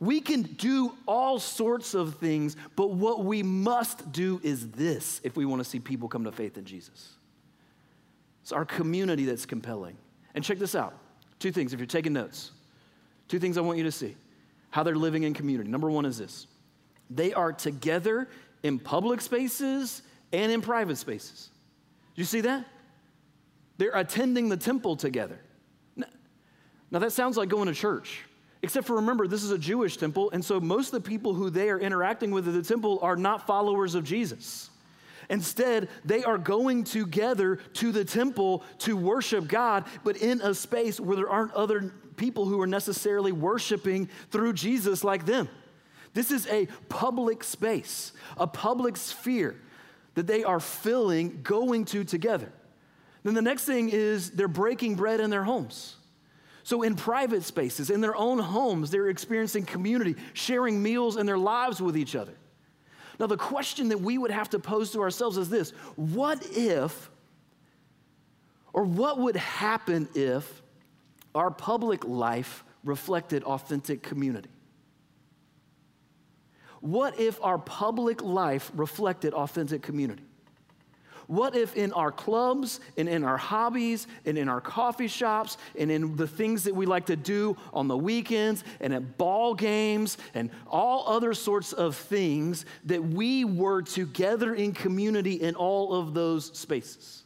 We 0.00 0.20
can 0.20 0.42
do 0.42 0.94
all 1.06 1.38
sorts 1.38 1.94
of 1.94 2.16
things, 2.16 2.56
but 2.74 2.90
what 2.90 3.24
we 3.24 3.42
must 3.42 4.10
do 4.12 4.40
is 4.42 4.70
this 4.70 5.20
if 5.22 5.36
we 5.36 5.44
want 5.44 5.62
to 5.62 5.68
see 5.68 5.78
people 5.78 6.08
come 6.08 6.24
to 6.24 6.32
faith 6.32 6.56
in 6.56 6.64
Jesus. 6.64 7.12
It's 8.42 8.52
our 8.52 8.64
community 8.64 9.24
that's 9.24 9.46
compelling. 9.46 9.96
And 10.34 10.42
check 10.42 10.58
this 10.58 10.74
out 10.74 10.94
two 11.38 11.52
things 11.52 11.72
if 11.72 11.80
you're 11.80 11.86
taking 11.86 12.12
notes. 12.12 12.52
Two 13.28 13.38
things 13.38 13.58
I 13.58 13.60
want 13.60 13.78
you 13.78 13.84
to 13.84 13.92
see 13.92 14.16
how 14.70 14.82
they're 14.82 14.94
living 14.94 15.24
in 15.24 15.34
community. 15.34 15.68
Number 15.70 15.90
one 15.90 16.04
is 16.04 16.18
this 16.18 16.46
they 17.16 17.32
are 17.32 17.52
together 17.52 18.28
in 18.62 18.78
public 18.78 19.20
spaces 19.20 20.02
and 20.32 20.50
in 20.52 20.60
private 20.60 20.96
spaces. 20.96 21.50
Do 22.14 22.22
you 22.22 22.26
see 22.26 22.42
that? 22.42 22.66
They're 23.78 23.96
attending 23.96 24.48
the 24.48 24.56
temple 24.56 24.96
together. 24.96 25.38
Now, 25.96 26.98
that 26.98 27.12
sounds 27.12 27.38
like 27.38 27.48
going 27.48 27.68
to 27.68 27.74
church. 27.74 28.22
Except 28.60 28.86
for 28.86 28.96
remember, 28.96 29.26
this 29.26 29.42
is 29.42 29.50
a 29.50 29.58
Jewish 29.58 29.96
temple, 29.96 30.30
and 30.30 30.44
so 30.44 30.60
most 30.60 30.92
of 30.92 31.02
the 31.02 31.08
people 31.08 31.34
who 31.34 31.50
they 31.50 31.70
are 31.70 31.80
interacting 31.80 32.30
with 32.30 32.46
at 32.46 32.54
the 32.54 32.62
temple 32.62 32.98
are 33.02 33.16
not 33.16 33.46
followers 33.46 33.94
of 33.94 34.04
Jesus. 34.04 34.70
Instead, 35.30 35.88
they 36.04 36.22
are 36.22 36.36
going 36.36 36.84
together 36.84 37.56
to 37.56 37.92
the 37.92 38.04
temple 38.04 38.62
to 38.78 38.96
worship 38.96 39.48
God, 39.48 39.84
but 40.04 40.18
in 40.18 40.42
a 40.42 40.54
space 40.54 41.00
where 41.00 41.16
there 41.16 41.30
aren't 41.30 41.52
other 41.54 41.92
people 42.16 42.44
who 42.44 42.60
are 42.60 42.66
necessarily 42.66 43.32
worshiping 43.32 44.08
through 44.30 44.52
Jesus 44.52 45.02
like 45.02 45.24
them. 45.24 45.48
This 46.14 46.30
is 46.30 46.46
a 46.48 46.66
public 46.88 47.42
space, 47.42 48.12
a 48.36 48.46
public 48.46 48.96
sphere 48.96 49.56
that 50.14 50.26
they 50.26 50.44
are 50.44 50.60
filling, 50.60 51.40
going 51.42 51.86
to 51.86 52.04
together. 52.04 52.52
Then 53.22 53.34
the 53.34 53.42
next 53.42 53.64
thing 53.64 53.88
is 53.88 54.30
they're 54.30 54.48
breaking 54.48 54.96
bread 54.96 55.20
in 55.20 55.30
their 55.30 55.44
homes. 55.44 55.96
So, 56.64 56.82
in 56.82 56.94
private 56.94 57.42
spaces, 57.42 57.90
in 57.90 58.00
their 58.00 58.14
own 58.14 58.38
homes, 58.38 58.90
they're 58.90 59.08
experiencing 59.08 59.64
community, 59.64 60.14
sharing 60.32 60.80
meals 60.82 61.16
and 61.16 61.28
their 61.28 61.38
lives 61.38 61.80
with 61.80 61.96
each 61.96 62.14
other. 62.14 62.34
Now, 63.18 63.26
the 63.26 63.36
question 63.36 63.88
that 63.88 64.00
we 64.00 64.16
would 64.16 64.30
have 64.30 64.50
to 64.50 64.58
pose 64.58 64.92
to 64.92 65.00
ourselves 65.00 65.38
is 65.38 65.48
this 65.48 65.70
What 65.96 66.44
if, 66.52 67.10
or 68.72 68.84
what 68.84 69.18
would 69.18 69.36
happen 69.36 70.08
if 70.14 70.62
our 71.34 71.50
public 71.50 72.04
life 72.04 72.64
reflected 72.84 73.42
authentic 73.44 74.02
community? 74.02 74.50
What 76.82 77.20
if 77.20 77.42
our 77.44 77.58
public 77.58 78.22
life 78.22 78.70
reflected 78.74 79.34
authentic 79.34 79.82
community? 79.82 80.24
What 81.28 81.54
if 81.54 81.76
in 81.76 81.92
our 81.92 82.10
clubs 82.10 82.80
and 82.98 83.08
in 83.08 83.22
our 83.22 83.36
hobbies 83.36 84.08
and 84.26 84.36
in 84.36 84.48
our 84.48 84.60
coffee 84.60 85.06
shops 85.06 85.56
and 85.78 85.92
in 85.92 86.16
the 86.16 86.26
things 86.26 86.64
that 86.64 86.74
we 86.74 86.84
like 86.84 87.06
to 87.06 87.14
do 87.14 87.56
on 87.72 87.86
the 87.86 87.96
weekends 87.96 88.64
and 88.80 88.92
at 88.92 89.16
ball 89.16 89.54
games 89.54 90.18
and 90.34 90.50
all 90.66 91.06
other 91.06 91.34
sorts 91.34 91.72
of 91.72 91.94
things 91.94 92.66
that 92.86 93.02
we 93.02 93.44
were 93.44 93.82
together 93.82 94.52
in 94.52 94.72
community 94.72 95.34
in 95.34 95.54
all 95.54 95.94
of 95.94 96.14
those 96.14 96.46
spaces? 96.58 97.22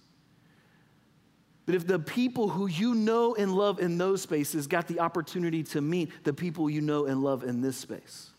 That 1.65 1.75
if 1.75 1.87
the 1.87 1.99
people 1.99 2.51
who 2.51 2.67
you 2.67 2.95
know 2.95 3.35
and 3.35 3.55
love 3.55 3.81
in 3.81 3.97
those 3.97 4.21
spaces 4.21 4.67
got 4.67 4.87
the 4.87 5.01
opportunity 5.01 5.63
to 5.65 5.81
meet 5.81 6.13
the 6.25 6.35
people 6.35 6.69
you 6.69 6.83
know 6.83 7.07
and 7.07 7.23
love 7.23 7.43
in 7.43 7.63
this 7.63 7.79
space. 7.79 8.33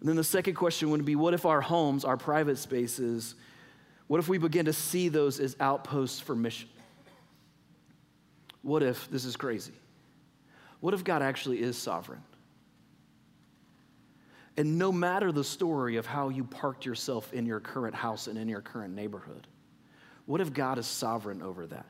And 0.00 0.08
then 0.08 0.16
the 0.16 0.24
second 0.24 0.54
question 0.54 0.90
would 0.90 1.04
be 1.04 1.16
what 1.16 1.34
if 1.34 1.44
our 1.44 1.60
homes, 1.60 2.04
our 2.04 2.16
private 2.16 2.58
spaces, 2.58 3.34
what 4.06 4.20
if 4.20 4.28
we 4.28 4.38
begin 4.38 4.66
to 4.66 4.72
see 4.72 5.08
those 5.08 5.40
as 5.40 5.56
outposts 5.60 6.20
for 6.20 6.34
mission? 6.34 6.68
What 8.62 8.82
if, 8.82 9.10
this 9.10 9.24
is 9.24 9.36
crazy, 9.36 9.72
what 10.80 10.94
if 10.94 11.04
God 11.04 11.22
actually 11.22 11.60
is 11.60 11.76
sovereign? 11.76 12.22
And 14.56 14.76
no 14.76 14.90
matter 14.90 15.30
the 15.30 15.44
story 15.44 15.96
of 15.96 16.06
how 16.06 16.30
you 16.30 16.42
parked 16.42 16.84
yourself 16.84 17.32
in 17.32 17.46
your 17.46 17.60
current 17.60 17.94
house 17.94 18.26
and 18.26 18.36
in 18.36 18.48
your 18.48 18.60
current 18.60 18.94
neighborhood, 18.94 19.46
what 20.26 20.40
if 20.40 20.52
God 20.52 20.78
is 20.78 20.86
sovereign 20.86 21.42
over 21.42 21.66
that? 21.68 21.86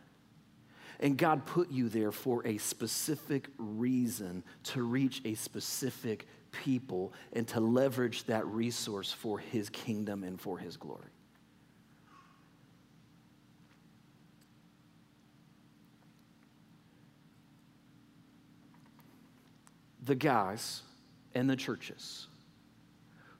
And 1.00 1.16
God 1.16 1.46
put 1.46 1.70
you 1.70 1.88
there 1.88 2.12
for 2.12 2.46
a 2.46 2.58
specific 2.58 3.48
reason 3.56 4.42
to 4.64 4.82
reach 4.82 5.22
a 5.24 5.34
specific 5.34 6.26
people 6.50 7.12
and 7.32 7.46
to 7.48 7.60
leverage 7.60 8.24
that 8.24 8.46
resource 8.46 9.12
for 9.12 9.38
his 9.38 9.68
kingdom 9.70 10.24
and 10.24 10.40
for 10.40 10.58
his 10.58 10.76
glory. 10.76 11.02
The 20.04 20.14
guys 20.14 20.82
and 21.34 21.48
the 21.50 21.56
churches 21.56 22.28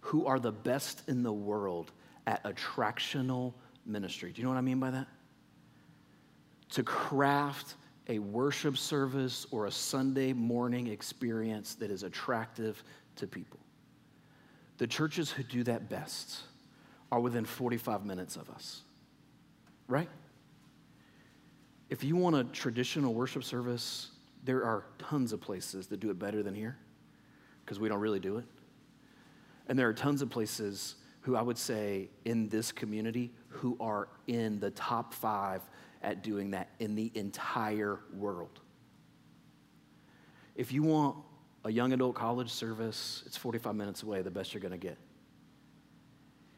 who 0.00 0.26
are 0.26 0.38
the 0.38 0.52
best 0.52 1.02
in 1.08 1.22
the 1.22 1.32
world 1.32 1.92
at 2.26 2.42
attractional 2.44 3.54
ministry. 3.86 4.32
Do 4.32 4.40
you 4.40 4.44
know 4.44 4.50
what 4.50 4.58
I 4.58 4.62
mean 4.62 4.80
by 4.80 4.90
that? 4.90 5.06
To 6.70 6.82
craft 6.82 7.74
a 8.08 8.18
worship 8.18 8.76
service 8.76 9.46
or 9.50 9.66
a 9.66 9.70
Sunday 9.70 10.32
morning 10.32 10.86
experience 10.86 11.74
that 11.76 11.90
is 11.90 12.02
attractive 12.02 12.82
to 13.16 13.26
people. 13.26 13.60
The 14.78 14.86
churches 14.86 15.30
who 15.30 15.42
do 15.42 15.62
that 15.64 15.88
best 15.88 16.40
are 17.10 17.20
within 17.20 17.44
45 17.44 18.04
minutes 18.04 18.36
of 18.36 18.48
us, 18.50 18.82
right? 19.88 20.08
If 21.90 22.04
you 22.04 22.16
want 22.16 22.36
a 22.36 22.44
traditional 22.44 23.14
worship 23.14 23.44
service, 23.44 24.08
there 24.44 24.64
are 24.64 24.84
tons 24.98 25.32
of 25.32 25.40
places 25.40 25.86
that 25.88 26.00
do 26.00 26.10
it 26.10 26.18
better 26.18 26.42
than 26.42 26.54
here 26.54 26.76
because 27.64 27.80
we 27.80 27.88
don't 27.88 28.00
really 28.00 28.20
do 28.20 28.38
it. 28.38 28.44
And 29.68 29.78
there 29.78 29.88
are 29.88 29.94
tons 29.94 30.22
of 30.22 30.30
places 30.30 30.96
who 31.22 31.36
I 31.36 31.42
would 31.42 31.58
say 31.58 32.08
in 32.24 32.48
this 32.48 32.72
community 32.72 33.32
who 33.48 33.76
are 33.80 34.08
in 34.26 34.60
the 34.60 34.70
top 34.70 35.12
five 35.12 35.60
at 36.02 36.22
doing 36.22 36.52
that 36.52 36.68
in 36.78 36.94
the 36.94 37.10
entire 37.14 38.00
world. 38.14 38.60
If 40.54 40.72
you 40.72 40.82
want 40.82 41.16
a 41.64 41.70
young 41.70 41.92
adult 41.92 42.14
college 42.14 42.50
service, 42.50 43.22
it's 43.26 43.36
45 43.36 43.74
minutes 43.74 44.02
away, 44.02 44.22
the 44.22 44.30
best 44.30 44.54
you're 44.54 44.60
going 44.60 44.72
to 44.72 44.78
get. 44.78 44.98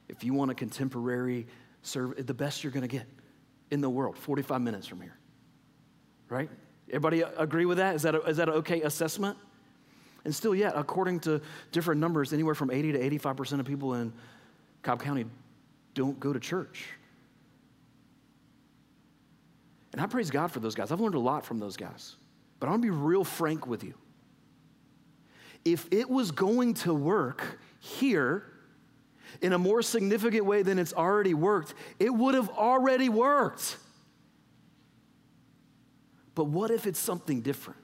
If 0.09 0.25
you 0.25 0.35
want 0.35 0.51
a 0.51 0.55
contemporary 0.55 1.47
service, 1.83 2.25
the 2.25 2.35
best 2.35 2.65
you're 2.65 2.73
going 2.73 2.83
to 2.83 2.89
get 2.89 3.07
in 3.71 3.81
the 3.81 3.91
world, 3.91 4.17
45 4.19 4.61
minutes 4.61 4.87
from 4.87 5.01
here. 5.01 5.17
Right? 6.29 6.51
Everybody 6.89 7.23
agree 7.23 7.65
with 7.65 7.79
that? 7.79 7.95
Is 7.95 8.03
that, 8.03 8.15
a, 8.15 8.23
is 8.23 8.37
that 8.39 8.49
an 8.49 8.55
okay 8.57 8.83
assessment? 8.83 9.37
And 10.25 10.35
still, 10.35 10.55
yet, 10.55 10.75
according 10.77 11.21
to 11.21 11.41
different 11.73 12.01
numbers, 12.01 12.33
anywhere 12.33 12.55
from 12.55 12.71
80 12.71 12.93
to 12.93 13.19
85% 13.19 13.61
of 13.61 13.67
people 13.67 13.95
in 13.95 14.13
Cobb 14.83 15.03
County 15.03 15.25
don't 15.95 16.19
go 16.21 16.33
to 16.33 16.41
church. 16.41 16.87
And 19.93 20.01
I 20.01 20.07
praise 20.07 20.31
God 20.31 20.53
for 20.53 20.61
those 20.61 20.75
guys. 20.75 20.93
I've 20.93 21.01
learned 21.01 21.17
a 21.17 21.21
lot 21.21 21.45
from 21.45 21.59
those 21.59 21.77
guys. 21.77 22.17
But 22.59 22.67
I 22.67 22.71
want 22.71 22.83
to 22.83 22.87
be 22.87 22.91
real 22.91 23.25
frank 23.25 23.67
with 23.67 23.83
you. 23.83 23.95
If 25.65 25.89
it 25.91 26.09
was 26.09 26.31
going 26.31 26.75
to 26.75 26.95
work 26.95 27.59
here 27.81 28.45
in 29.41 29.53
a 29.53 29.59
more 29.59 29.83
significant 29.83 30.45
way 30.45 30.63
than 30.63 30.79
it's 30.79 30.93
already 30.93 31.35
worked, 31.35 31.75
it 31.99 32.11
would 32.11 32.35
have 32.35 32.49
already 32.51 33.09
worked. 33.09 33.77
But 36.35 36.45
what 36.45 36.71
if 36.71 36.87
it's 36.87 36.99
something 36.99 37.41
different? 37.41 37.81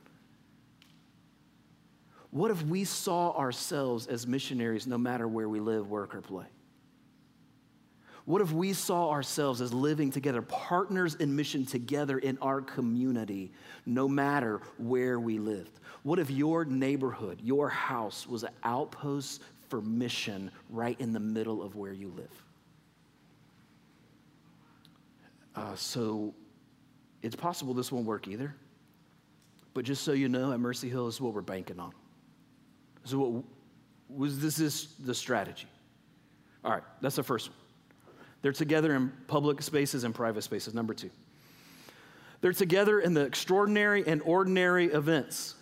What 2.31 2.51
if 2.51 2.63
we 2.63 2.85
saw 2.85 3.33
ourselves 3.33 4.07
as 4.07 4.27
missionaries 4.27 4.87
no 4.87 4.99
matter 4.99 5.27
where 5.27 5.49
we 5.49 5.61
live, 5.61 5.89
work, 5.89 6.15
or 6.15 6.21
play? 6.21 6.47
What 8.27 8.43
if 8.43 8.53
we 8.53 8.73
saw 8.73 9.11
ourselves 9.11 9.61
as 9.61 9.73
living 9.73 10.11
together, 10.11 10.43
partners 10.43 11.15
in 11.15 11.35
mission 11.35 11.65
together 11.65 12.19
in 12.19 12.37
our 12.43 12.61
community, 12.61 13.53
no 13.87 14.09
matter 14.09 14.61
where 14.79 15.21
we 15.21 15.39
lived? 15.39 15.79
What 16.03 16.19
if 16.19 16.29
your 16.29 16.65
neighborhood, 16.65 17.41
your 17.43 17.69
house, 17.69 18.27
was 18.27 18.43
an 18.43 18.51
outpost 18.65 19.43
for 19.69 19.81
mission 19.81 20.51
right 20.71 21.01
in 21.01 21.13
the 21.13 21.21
middle 21.21 21.63
of 21.63 21.77
where 21.77 21.93
you 21.93 22.13
live? 22.17 22.43
Uh, 25.55 25.75
so 25.77 26.35
it's 27.23 27.37
possible 27.37 27.75
this 27.75 27.93
won't 27.93 28.07
work 28.07 28.27
either. 28.27 28.55
But 29.73 29.85
just 29.85 30.03
so 30.03 30.13
you 30.13 30.29
know, 30.29 30.53
at 30.53 30.59
Mercy 30.59 30.89
Hill, 30.89 31.07
this 31.07 31.17
is 31.17 31.21
what 31.21 31.33
we're 31.33 31.43
banking 31.43 31.79
on. 31.79 31.93
So, 33.05 33.19
what 33.19 33.45
was 34.09 34.41
this 34.41 34.59
is 34.59 34.95
the 34.99 35.15
strategy. 35.15 35.69
All 36.65 36.73
right, 36.73 36.83
that's 37.01 37.17
the 37.17 37.23
first 37.23 37.51
one. 37.51 37.59
They're 38.43 38.53
together 38.53 38.95
in 38.95 39.13
public 39.27 39.63
spaces 39.63 40.05
and 40.05 40.15
private 40.15 40.43
spaces. 40.43 40.75
Number 40.75 40.95
two, 40.95 41.11
they're 42.41 42.53
together 42.53 43.01
in 43.01 43.15
the 43.15 43.23
extraordinary 43.23 44.07
and 44.07 44.23
ordinary 44.23 44.87
events, 44.87 45.55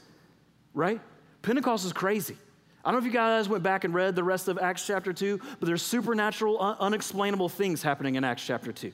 right? 0.75 1.01
Pentecost 1.43 1.85
is 1.85 1.93
crazy. 1.93 2.37
I 2.85 2.91
don't 2.91 3.01
know 3.01 3.07
if 3.07 3.13
you 3.13 3.19
guys 3.19 3.49
went 3.49 3.63
back 3.63 3.85
and 3.85 3.95
read 3.95 4.15
the 4.15 4.25
rest 4.25 4.49
of 4.49 4.59
Acts 4.59 4.87
chapter 4.87 5.13
2, 5.13 5.41
but 5.59 5.67
there's 5.67 5.83
supernatural, 5.83 6.61
un- 6.61 6.77
unexplainable 6.81 7.49
things 7.49 7.83
happening 7.83 8.17
in 8.17 8.25
Acts 8.25 8.45
chapter 8.45 8.73
2. 8.73 8.93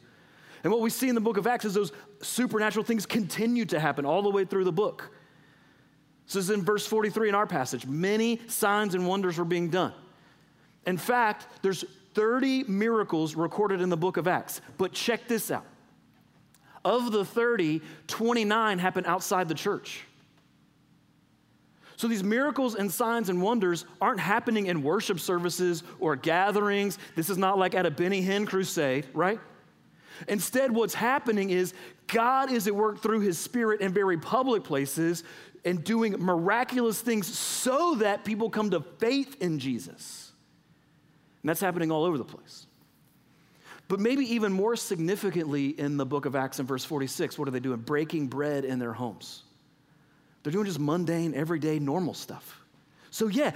And 0.63 0.73
what 0.73 0.81
we 0.81 0.91
see 0.91 1.09
in 1.09 1.15
the 1.15 1.21
book 1.21 1.39
of 1.39 1.47
Acts 1.47 1.65
is 1.65 1.75
those 1.75 1.93
supernatural 2.23 2.85
things 2.85 3.07
continue 3.07 3.65
to 3.65 3.81
happen 3.81 4.05
all 4.05 4.23
the 4.23 4.31
way 4.31 4.45
through 4.45 4.65
the 4.65 4.73
book. 4.73 5.11
This 6.27 6.37
is 6.37 6.51
in 6.51 6.63
verse 6.63 6.87
43 6.87 7.31
in 7.31 7.35
our 7.35 7.47
passage. 7.47 7.87
Many 7.87 8.41
signs 8.47 8.95
and 8.95 9.09
wonders 9.09 9.39
were 9.39 9.45
being 9.45 9.71
done. 9.71 9.93
In 10.87 10.97
fact, 10.97 11.47
there's 11.63 11.85
30 12.15 12.65
miracles 12.65 13.35
recorded 13.35 13.81
in 13.81 13.89
the 13.89 13.97
book 13.97 14.17
of 14.17 14.27
Acts. 14.27 14.61
But 14.79 14.93
check 14.93 15.29
this 15.29 15.51
out. 15.51 15.67
Of 16.85 17.13
the 17.13 17.25
30, 17.25 17.83
29 18.07 18.79
happen 18.79 19.05
outside 19.07 19.49
the 19.49 19.55
church. 19.55 20.03
So 21.97 22.09
these 22.09 22.25
miracles 22.25 22.77
and 22.77 22.91
signs 22.91 23.29
and 23.29 23.43
wonders 23.43 23.85
aren't 24.01 24.21
happening 24.21 24.67
in 24.67 24.83
worship 24.83 25.21
services 25.21 25.83
or 25.99 26.17
gatherings. 26.17 26.99
This 27.15 27.29
is 27.29 27.37
not 27.37 27.59
like 27.59 27.75
at 27.75 27.85
a 27.85 27.91
Benny 27.91 28.25
Hinn 28.25 28.47
crusade, 28.47 29.07
right? 29.13 29.39
Instead, 30.27 30.73
what's 30.73 30.95
happening 30.95 31.51
is 31.51 31.75
God 32.07 32.51
is 32.51 32.67
at 32.67 32.75
work 32.75 33.03
through 33.03 33.21
his 33.21 33.39
spirit 33.39 33.83
in 33.83 33.93
very 33.93 34.17
public 34.17 34.65
places 34.65 35.25
and 35.65 35.85
doing 35.85 36.13
miraculous 36.19 37.01
things 37.03 37.27
so 37.27 37.97
that 37.97 38.25
people 38.25 38.49
come 38.49 38.71
to 38.71 38.81
faith 38.81 39.37
in 39.43 39.59
Jesus. 39.59 40.30
And 41.43 41.49
that's 41.49 41.61
happening 41.61 41.91
all 41.91 42.05
over 42.05 42.19
the 42.19 42.25
place. 42.25 42.67
But 43.89 43.99
maybe 43.99 44.35
even 44.35 44.53
more 44.53 44.77
significantly 44.77 45.69
in 45.69 45.97
the 45.97 46.07
book 46.07 46.25
of 46.25 46.37
Acts 46.37 46.61
in 46.61 46.67
verse 46.67 46.85
46, 46.85 47.39
what 47.39 47.49
are 47.49 47.51
they 47.51 47.61
doing? 47.61 47.81
Breaking 47.81 48.29
bread 48.29 48.65
in 48.65 48.79
their 48.79 48.93
homes. 48.93 49.43
They're 50.43 50.53
doing 50.53 50.67
just 50.67 50.79
mundane, 50.79 51.35
everyday, 51.35 51.79
normal 51.79 52.15
stuff. 52.15 52.61
So, 53.11 53.27
yeah, 53.27 53.51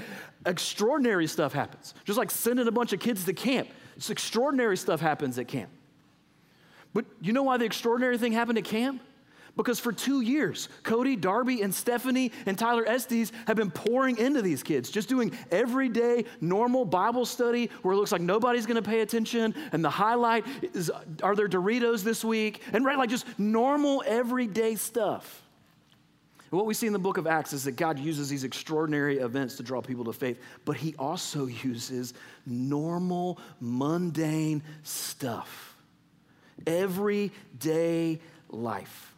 extraordinary 0.44 1.28
stuff 1.28 1.52
happens. 1.52 1.94
Just 2.04 2.18
like 2.18 2.30
sending 2.30 2.66
a 2.66 2.72
bunch 2.72 2.92
of 2.92 3.00
kids 3.00 3.24
to 3.24 3.32
camp, 3.32 3.68
it's 3.96 4.10
extraordinary 4.10 4.76
stuff 4.76 5.00
happens 5.00 5.38
at 5.38 5.46
camp. 5.46 5.70
But 6.92 7.04
you 7.20 7.32
know 7.32 7.44
why 7.44 7.56
the 7.56 7.64
extraordinary 7.64 8.18
thing 8.18 8.32
happened 8.32 8.58
at 8.58 8.64
camp? 8.64 9.00
Because 9.56 9.78
for 9.78 9.92
two 9.92 10.20
years, 10.20 10.68
Cody, 10.82 11.14
Darby, 11.14 11.62
and 11.62 11.72
Stephanie 11.72 12.32
and 12.44 12.58
Tyler 12.58 12.84
Estes 12.88 13.30
have 13.46 13.56
been 13.56 13.70
pouring 13.70 14.18
into 14.18 14.42
these 14.42 14.64
kids, 14.64 14.90
just 14.90 15.08
doing 15.08 15.32
everyday, 15.52 16.24
normal 16.40 16.84
Bible 16.84 17.24
study 17.24 17.70
where 17.82 17.94
it 17.94 17.96
looks 17.96 18.10
like 18.10 18.20
nobody's 18.20 18.66
gonna 18.66 18.82
pay 18.82 19.00
attention. 19.00 19.54
And 19.70 19.84
the 19.84 19.90
highlight 19.90 20.44
is 20.74 20.90
are 21.22 21.36
there 21.36 21.48
Doritos 21.48 22.02
this 22.02 22.24
week? 22.24 22.62
And 22.72 22.84
right, 22.84 22.98
like 22.98 23.10
just 23.10 23.26
normal, 23.38 24.02
everyday 24.06 24.74
stuff. 24.74 25.42
And 26.50 26.58
what 26.58 26.66
we 26.66 26.74
see 26.74 26.88
in 26.88 26.92
the 26.92 26.98
book 26.98 27.16
of 27.16 27.28
Acts 27.28 27.52
is 27.52 27.64
that 27.64 27.76
God 27.76 27.98
uses 27.98 28.28
these 28.28 28.42
extraordinary 28.42 29.18
events 29.18 29.56
to 29.56 29.62
draw 29.62 29.80
people 29.80 30.04
to 30.04 30.12
faith, 30.12 30.40
but 30.64 30.76
He 30.76 30.96
also 30.98 31.46
uses 31.64 32.12
normal, 32.44 33.38
mundane 33.60 34.64
stuff, 34.82 35.76
everyday 36.66 38.18
life. 38.50 39.13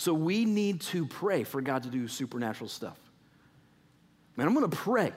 So 0.00 0.14
we 0.14 0.46
need 0.46 0.80
to 0.80 1.04
pray 1.04 1.44
for 1.44 1.60
God 1.60 1.82
to 1.82 1.90
do 1.90 2.08
supernatural 2.08 2.70
stuff. 2.70 2.96
Man, 4.34 4.46
I'm 4.46 4.54
going 4.54 4.70
to 4.70 4.74
pray 4.74 5.12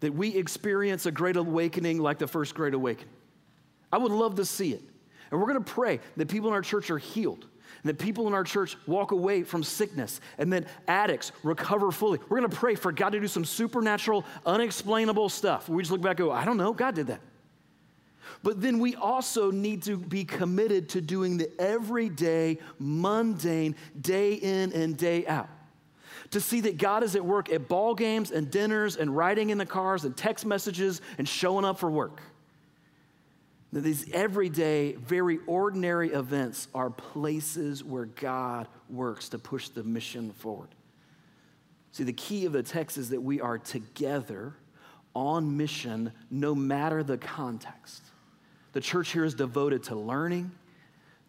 that 0.00 0.12
we 0.12 0.34
experience 0.34 1.06
a 1.06 1.12
great 1.12 1.36
awakening 1.36 2.00
like 2.00 2.18
the 2.18 2.26
first 2.26 2.52
great 2.56 2.74
awakening. 2.74 3.14
I 3.92 3.98
would 3.98 4.10
love 4.10 4.34
to 4.36 4.44
see 4.44 4.72
it. 4.72 4.82
And 5.30 5.40
we're 5.40 5.46
going 5.46 5.62
to 5.62 5.72
pray 5.72 6.00
that 6.16 6.26
people 6.26 6.48
in 6.48 6.54
our 6.54 6.62
church 6.62 6.90
are 6.90 6.98
healed. 6.98 7.46
And 7.84 7.90
that 7.90 8.00
people 8.00 8.26
in 8.26 8.34
our 8.34 8.42
church 8.42 8.76
walk 8.88 9.12
away 9.12 9.44
from 9.44 9.62
sickness 9.62 10.20
and 10.36 10.52
that 10.52 10.64
addicts 10.88 11.30
recover 11.44 11.92
fully. 11.92 12.18
We're 12.28 12.38
gonna 12.38 12.48
pray 12.48 12.74
for 12.74 12.92
God 12.92 13.10
to 13.10 13.18
do 13.18 13.26
some 13.26 13.44
supernatural, 13.44 14.24
unexplainable 14.46 15.30
stuff. 15.30 15.68
We 15.68 15.82
just 15.82 15.90
look 15.90 16.02
back 16.02 16.20
and 16.20 16.28
go, 16.28 16.30
I 16.30 16.44
don't 16.44 16.58
know, 16.58 16.72
God 16.72 16.94
did 16.94 17.08
that. 17.08 17.20
But 18.42 18.60
then 18.60 18.78
we 18.78 18.94
also 18.94 19.50
need 19.50 19.82
to 19.84 19.96
be 19.96 20.24
committed 20.24 20.88
to 20.90 21.00
doing 21.00 21.36
the 21.36 21.50
everyday, 21.60 22.58
mundane, 22.78 23.76
day 24.00 24.34
in 24.34 24.72
and 24.72 24.96
day 24.96 25.26
out. 25.26 25.48
To 26.30 26.40
see 26.40 26.60
that 26.62 26.78
God 26.78 27.02
is 27.02 27.14
at 27.14 27.24
work 27.24 27.50
at 27.50 27.68
ball 27.68 27.94
games 27.94 28.30
and 28.30 28.50
dinners 28.50 28.96
and 28.96 29.14
riding 29.14 29.50
in 29.50 29.58
the 29.58 29.66
cars 29.66 30.04
and 30.04 30.16
text 30.16 30.46
messages 30.46 31.00
and 31.18 31.28
showing 31.28 31.64
up 31.64 31.78
for 31.78 31.90
work. 31.90 32.20
That 33.72 33.80
these 33.80 34.10
everyday, 34.12 34.92
very 34.92 35.38
ordinary 35.46 36.10
events 36.10 36.68
are 36.74 36.90
places 36.90 37.82
where 37.82 38.04
God 38.04 38.68
works 38.90 39.30
to 39.30 39.38
push 39.38 39.68
the 39.68 39.82
mission 39.82 40.32
forward. 40.32 40.68
See, 41.92 42.04
the 42.04 42.12
key 42.12 42.46
of 42.46 42.52
the 42.52 42.62
text 42.62 42.96
is 42.96 43.10
that 43.10 43.20
we 43.20 43.40
are 43.40 43.58
together 43.58 44.54
on 45.14 45.56
mission 45.56 46.12
no 46.30 46.54
matter 46.54 47.02
the 47.02 47.18
context. 47.18 48.02
The 48.72 48.80
church 48.80 49.12
here 49.12 49.24
is 49.24 49.34
devoted 49.34 49.84
to 49.84 49.94
learning, 49.94 50.50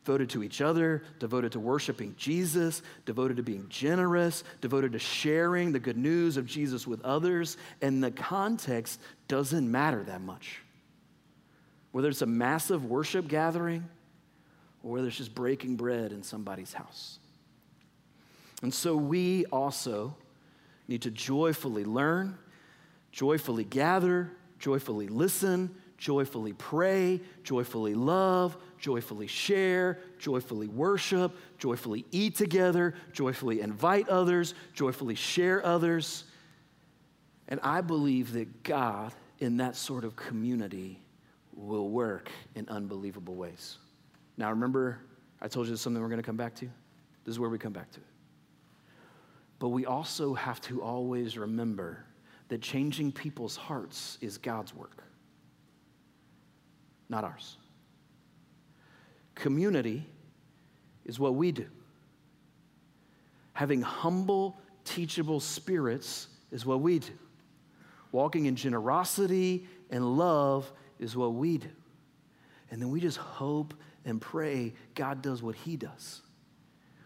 devoted 0.03 0.29
to 0.31 0.43
each 0.43 0.61
other, 0.61 1.03
devoted 1.19 1.53
to 1.53 1.59
worshiping 1.59 2.15
Jesus, 2.17 2.81
devoted 3.05 3.37
to 3.37 3.43
being 3.43 3.65
generous, 3.69 4.43
devoted 4.61 4.93
to 4.93 4.99
sharing 4.99 5.71
the 5.71 5.79
good 5.79 5.97
news 5.97 6.37
of 6.37 6.45
Jesus 6.45 6.87
with 6.87 7.03
others. 7.03 7.57
And 7.81 8.03
the 8.03 8.11
context 8.11 8.99
doesn't 9.27 9.69
matter 9.69 10.03
that 10.03 10.21
much. 10.21 10.61
Whether 11.91 12.09
it's 12.09 12.21
a 12.21 12.27
massive 12.27 12.85
worship 12.85 13.27
gathering 13.27 13.87
or 14.81 14.93
whether 14.93 15.07
it's 15.07 15.17
just 15.17 15.35
breaking 15.35 15.75
bread 15.75 16.11
in 16.11 16.23
somebody's 16.23 16.73
house. 16.73 17.19
And 18.61 18.73
so 18.73 18.95
we 18.95 19.45
also 19.45 20.15
need 20.87 21.01
to 21.03 21.11
joyfully 21.11 21.85
learn, 21.85 22.37
joyfully 23.11 23.63
gather, 23.63 24.31
joyfully 24.59 25.07
listen, 25.07 25.73
joyfully 26.03 26.51
pray, 26.51 27.21
joyfully 27.45 27.93
love, 27.93 28.57
joyfully 28.77 29.25
share, 29.25 29.99
joyfully 30.19 30.67
worship, 30.67 31.31
joyfully 31.57 32.05
eat 32.11 32.35
together, 32.35 32.93
joyfully 33.13 33.61
invite 33.61 34.09
others, 34.09 34.53
joyfully 34.73 35.15
share 35.15 35.65
others. 35.65 36.25
And 37.47 37.57
I 37.63 37.79
believe 37.79 38.33
that 38.33 38.63
God, 38.63 39.13
in 39.39 39.55
that 39.57 39.77
sort 39.77 40.03
of 40.03 40.17
community, 40.17 40.99
will 41.55 41.87
work 41.87 42.29
in 42.53 42.67
unbelievable 42.67 43.35
ways. 43.35 43.77
Now, 44.35 44.49
remember, 44.49 44.99
I 45.39 45.47
told 45.47 45.67
you 45.67 45.71
this 45.71 45.79
something 45.79 46.01
we're 46.01 46.09
going 46.09 46.19
to 46.19 46.25
come 46.25 46.35
back 46.35 46.53
to? 46.55 46.65
This 47.23 47.31
is 47.31 47.39
where 47.39 47.49
we 47.49 47.57
come 47.57 47.71
back 47.71 47.89
to 47.91 48.01
it. 48.01 48.05
But 49.57 49.69
we 49.69 49.85
also 49.85 50.33
have 50.33 50.59
to 50.63 50.81
always 50.81 51.37
remember 51.37 52.03
that 52.49 52.61
changing 52.61 53.13
people's 53.13 53.55
hearts 53.55 54.17
is 54.19 54.37
God's 54.37 54.75
work 54.75 55.05
not 57.13 57.23
ours. 57.23 57.57
Community 59.35 60.03
is 61.05 61.19
what 61.19 61.35
we 61.35 61.51
do. 61.51 61.67
Having 63.53 63.83
humble, 63.83 64.57
teachable 64.83 65.39
spirits 65.39 66.27
is 66.51 66.65
what 66.65 66.81
we 66.81 66.97
do. 66.97 67.13
Walking 68.11 68.47
in 68.47 68.55
generosity 68.55 69.67
and 69.91 70.17
love 70.17 70.71
is 70.99 71.15
what 71.15 71.35
we 71.35 71.59
do. 71.59 71.69
And 72.71 72.81
then 72.81 72.89
we 72.89 72.99
just 72.99 73.17
hope 73.17 73.75
and 74.05 74.19
pray 74.19 74.73
God 74.95 75.21
does 75.21 75.43
what 75.43 75.55
He 75.55 75.77
does, 75.77 76.23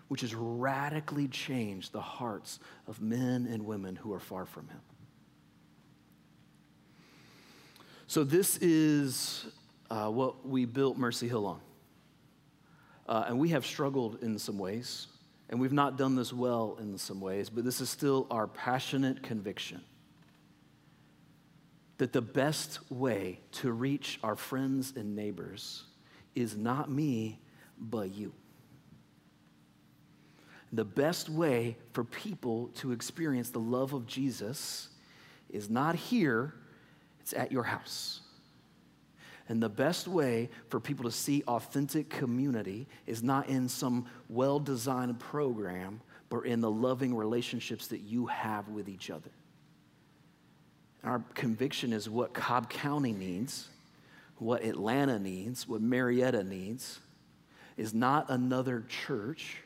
which 0.08 0.24
is 0.24 0.34
radically 0.34 1.28
change 1.28 1.92
the 1.92 2.00
hearts 2.00 2.60
of 2.88 3.02
men 3.02 3.46
and 3.52 3.66
women 3.66 3.98
who 3.98 4.14
are 4.14 4.22
far 4.22 4.46
from 4.46 4.70
Him. 4.70 4.80
So, 8.10 8.24
this 8.24 8.56
is 8.60 9.48
uh, 9.90 10.08
what 10.08 10.48
we 10.48 10.66
built 10.66 10.98
Mercy 10.98 11.28
Hill 11.28 11.46
on. 11.46 11.60
Uh, 13.08 13.26
and 13.28 13.40
we 13.40 13.50
have 13.50 13.66
struggled 13.66 14.22
in 14.22 14.38
some 14.38 14.58
ways, 14.58 15.08
and 15.50 15.60
we've 15.60 15.74
not 15.74 15.98
done 15.98 16.16
this 16.16 16.34
well 16.34 16.78
in 16.80 16.98
some 16.98 17.22
ways, 17.22 17.50
but 17.50 17.64
this 17.64 17.80
is 17.80 17.90
still 17.90 18.28
our 18.30 18.48
passionate 18.48 19.24
conviction 19.24 19.82
that 21.98 22.14
the 22.14 22.22
best 22.22 22.80
way 22.92 23.40
to 23.52 23.72
reach 23.72 24.20
our 24.24 24.36
friends 24.36 24.94
and 24.96 25.16
neighbors 25.16 25.84
is 26.36 26.56
not 26.56 26.92
me, 26.92 27.40
but 27.80 28.14
you. 28.14 28.34
The 30.74 30.86
best 30.86 31.30
way 31.30 31.78
for 31.94 32.04
people 32.04 32.68
to 32.76 32.92
experience 32.92 33.50
the 33.50 33.60
love 33.60 33.94
of 33.94 34.06
Jesus 34.06 34.90
is 35.50 35.70
not 35.70 35.96
here, 35.96 36.54
it's 37.20 37.34
at 37.34 37.52
your 37.52 37.64
house. 37.64 38.22
And 39.50 39.62
the 39.62 39.70
best 39.70 40.08
way 40.08 40.50
for 40.70 40.80
people 40.80 41.06
to 41.06 41.12
see 41.12 41.44
authentic 41.48 42.10
community 42.10 42.88
is 43.06 43.24
not 43.24 43.48
in 43.48 43.70
some 43.70 44.06
well 44.30 44.60
designed 44.60 45.20
program, 45.20 46.02
but 46.30 46.42
in 46.42 46.60
the 46.60 46.72
loving 46.72 47.16
relationships 47.16 47.88
that 47.88 48.02
you 48.02 48.26
have 48.28 48.68
with 48.68 48.90
each 48.90 49.10
other. 49.10 49.32
Our 51.04 51.24
conviction 51.34 51.94
is 51.94 52.10
what 52.10 52.34
Cobb 52.34 52.70
County 52.70 53.14
needs, 53.14 53.70
what 54.38 54.64
Atlanta 54.64 55.18
needs, 55.18 55.68
what 55.68 55.82
Marietta 55.82 56.44
needs, 56.44 57.00
is 57.78 57.94
not 57.94 58.30
another 58.30 58.84
church 58.90 59.58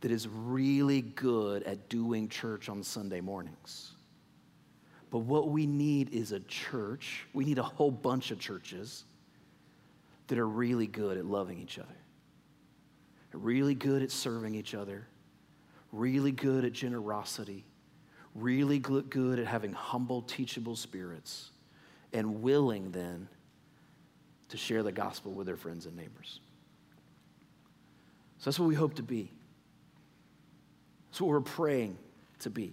that 0.00 0.10
is 0.10 0.26
really 0.28 1.02
good 1.02 1.62
at 1.64 1.88
doing 1.88 2.28
church 2.28 2.68
on 2.68 2.82
Sunday 2.82 3.20
mornings. 3.20 3.92
But 5.12 5.18
what 5.18 5.50
we 5.50 5.66
need 5.66 6.14
is 6.14 6.32
a 6.32 6.40
church, 6.40 7.26
we 7.34 7.44
need 7.44 7.58
a 7.58 7.62
whole 7.62 7.90
bunch 7.90 8.30
of 8.30 8.38
churches 8.38 9.04
that 10.28 10.38
are 10.38 10.48
really 10.48 10.86
good 10.86 11.18
at 11.18 11.26
loving 11.26 11.58
each 11.58 11.78
other, 11.78 11.98
really 13.34 13.74
good 13.74 14.02
at 14.02 14.10
serving 14.10 14.54
each 14.54 14.74
other, 14.74 15.06
really 15.92 16.32
good 16.32 16.64
at 16.64 16.72
generosity, 16.72 17.62
really 18.34 18.78
good 18.78 19.38
at 19.38 19.46
having 19.46 19.74
humble, 19.74 20.22
teachable 20.22 20.76
spirits, 20.76 21.50
and 22.14 22.40
willing 22.40 22.90
then 22.90 23.28
to 24.48 24.56
share 24.56 24.82
the 24.82 24.92
gospel 24.92 25.32
with 25.32 25.46
their 25.46 25.58
friends 25.58 25.84
and 25.84 25.94
neighbors. 25.94 26.40
So 28.38 28.48
that's 28.48 28.58
what 28.58 28.66
we 28.66 28.74
hope 28.74 28.94
to 28.94 29.02
be. 29.02 29.30
That's 31.10 31.20
what 31.20 31.28
we're 31.28 31.42
praying 31.42 31.98
to 32.38 32.48
be. 32.48 32.72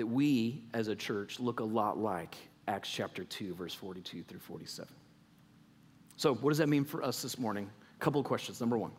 That 0.00 0.06
we 0.06 0.62
as 0.72 0.88
a 0.88 0.96
church 0.96 1.40
look 1.40 1.60
a 1.60 1.64
lot 1.64 1.98
like 1.98 2.34
Acts 2.66 2.88
chapter 2.88 3.22
2, 3.22 3.54
verse 3.54 3.74
42 3.74 4.22
through 4.22 4.38
47. 4.38 4.90
So, 6.16 6.32
what 6.36 6.48
does 6.48 6.56
that 6.56 6.70
mean 6.70 6.86
for 6.86 7.02
us 7.02 7.20
this 7.20 7.38
morning? 7.38 7.68
A 7.98 8.02
couple 8.02 8.18
of 8.18 8.26
questions. 8.26 8.60
Number 8.60 8.78
one 8.78 8.92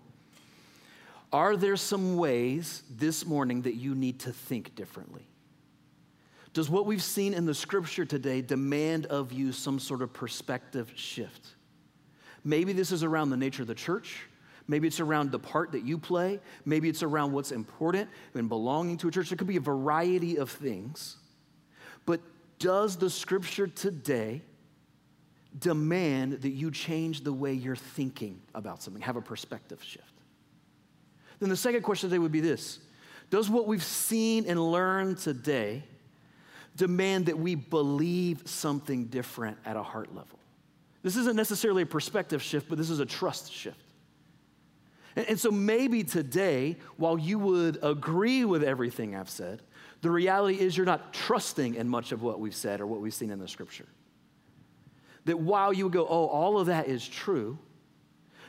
Are 1.34 1.58
there 1.58 1.76
some 1.76 2.18
ways 2.18 2.84
this 2.88 3.26
morning 3.26 3.64
that 3.64 3.74
you 3.74 3.96
need 3.96 4.20
to 4.20 4.32
think 4.32 4.76
differently? 4.76 5.26
Does 6.54 6.70
what 6.70 6.86
we've 6.86 7.02
seen 7.02 7.34
in 7.34 7.48
the 7.48 7.56
scripture 7.56 8.06
today 8.06 8.44
demand 8.44 9.08
of 9.08 9.34
you 9.34 9.54
some 9.54 9.80
sort 9.80 10.04
of 10.04 10.14
perspective 10.14 10.94
shift? 10.96 11.56
Maybe 12.44 12.74
this 12.74 12.92
is 12.92 13.04
around 13.04 13.32
the 13.32 13.38
nature 13.38 13.64
of 13.64 13.68
the 13.68 13.74
church. 13.74 14.28
Maybe 14.72 14.88
it's 14.88 15.02
around 15.02 15.34
the 15.34 15.40
part 15.40 15.74
that 15.74 15.84
you 15.84 15.98
play. 15.98 16.40
Maybe 16.64 16.88
it's 16.88 17.04
around 17.04 17.34
what's 17.34 17.52
important 17.52 18.10
in 18.34 18.48
belonging 18.48 18.96
to 19.00 19.10
a 19.10 19.12
church. 19.12 19.28
There 19.28 19.38
could 19.38 19.46
be 19.46 19.58
a 19.58 19.60
variety 19.60 20.38
of 20.38 20.50
things. 20.50 21.18
But 22.06 22.22
does 22.58 22.96
the 22.96 23.10
scripture 23.10 23.68
today 23.68 24.42
demand 25.60 26.44
that 26.44 26.52
you 26.52 26.72
change 26.72 27.26
the 27.26 27.34
way 27.34 27.52
you're 27.52 27.76
thinking 27.76 28.40
about 28.56 28.82
something, 28.82 29.02
have 29.02 29.18
a 29.18 29.22
perspective 29.22 29.84
shift? 29.84 30.06
Then 31.42 31.50
the 31.50 31.58
second 31.58 31.82
question 31.82 32.10
today 32.10 32.20
would 32.20 32.32
be 32.32 32.40
this 32.40 32.80
Does 33.30 33.50
what 33.50 33.68
we've 33.68 33.84
seen 33.84 34.46
and 34.48 34.72
learned 34.72 35.18
today 35.18 35.84
demand 36.78 37.26
that 37.26 37.38
we 37.38 37.56
believe 37.56 38.44
something 38.46 39.08
different 39.08 39.58
at 39.66 39.76
a 39.76 39.84
heart 39.84 40.16
level? 40.16 40.40
This 41.04 41.18
isn't 41.18 41.36
necessarily 41.36 41.84
a 41.84 41.86
perspective 41.86 42.42
shift, 42.42 42.70
but 42.70 42.78
this 42.78 42.90
is 42.90 43.02
a 43.02 43.06
trust 43.06 43.52
shift. 43.52 43.81
And, 45.16 45.40
so 45.40 45.52
maybe 45.52 46.04
today, 46.04 46.78
while 46.98 47.18
you 47.18 47.38
would 47.40 47.80
agree 47.84 48.46
with 48.46 48.64
everything 48.64 49.16
I've 49.16 49.30
said, 49.30 49.62
the 50.02 50.10
reality 50.10 50.60
is 50.60 50.76
you're 50.76 50.86
not 50.86 51.14
trusting 51.14 51.76
in 51.76 51.88
much 51.88 52.12
of 52.12 52.22
what 52.22 52.40
we've 52.40 52.56
said 52.56 52.82
or 52.82 52.88
what 52.88 53.02
we've 53.02 53.14
seen 53.14 53.30
in 53.30 53.40
the 53.40 53.48
scripture. 53.48 53.88
That 55.26 55.40
while 55.40 55.74
you 55.74 55.90
go, 55.90 56.08
oh, 56.08 56.28
all 56.28 56.60
of 56.60 56.68
that 56.68 56.88
is 56.88 57.08
true, 57.08 57.60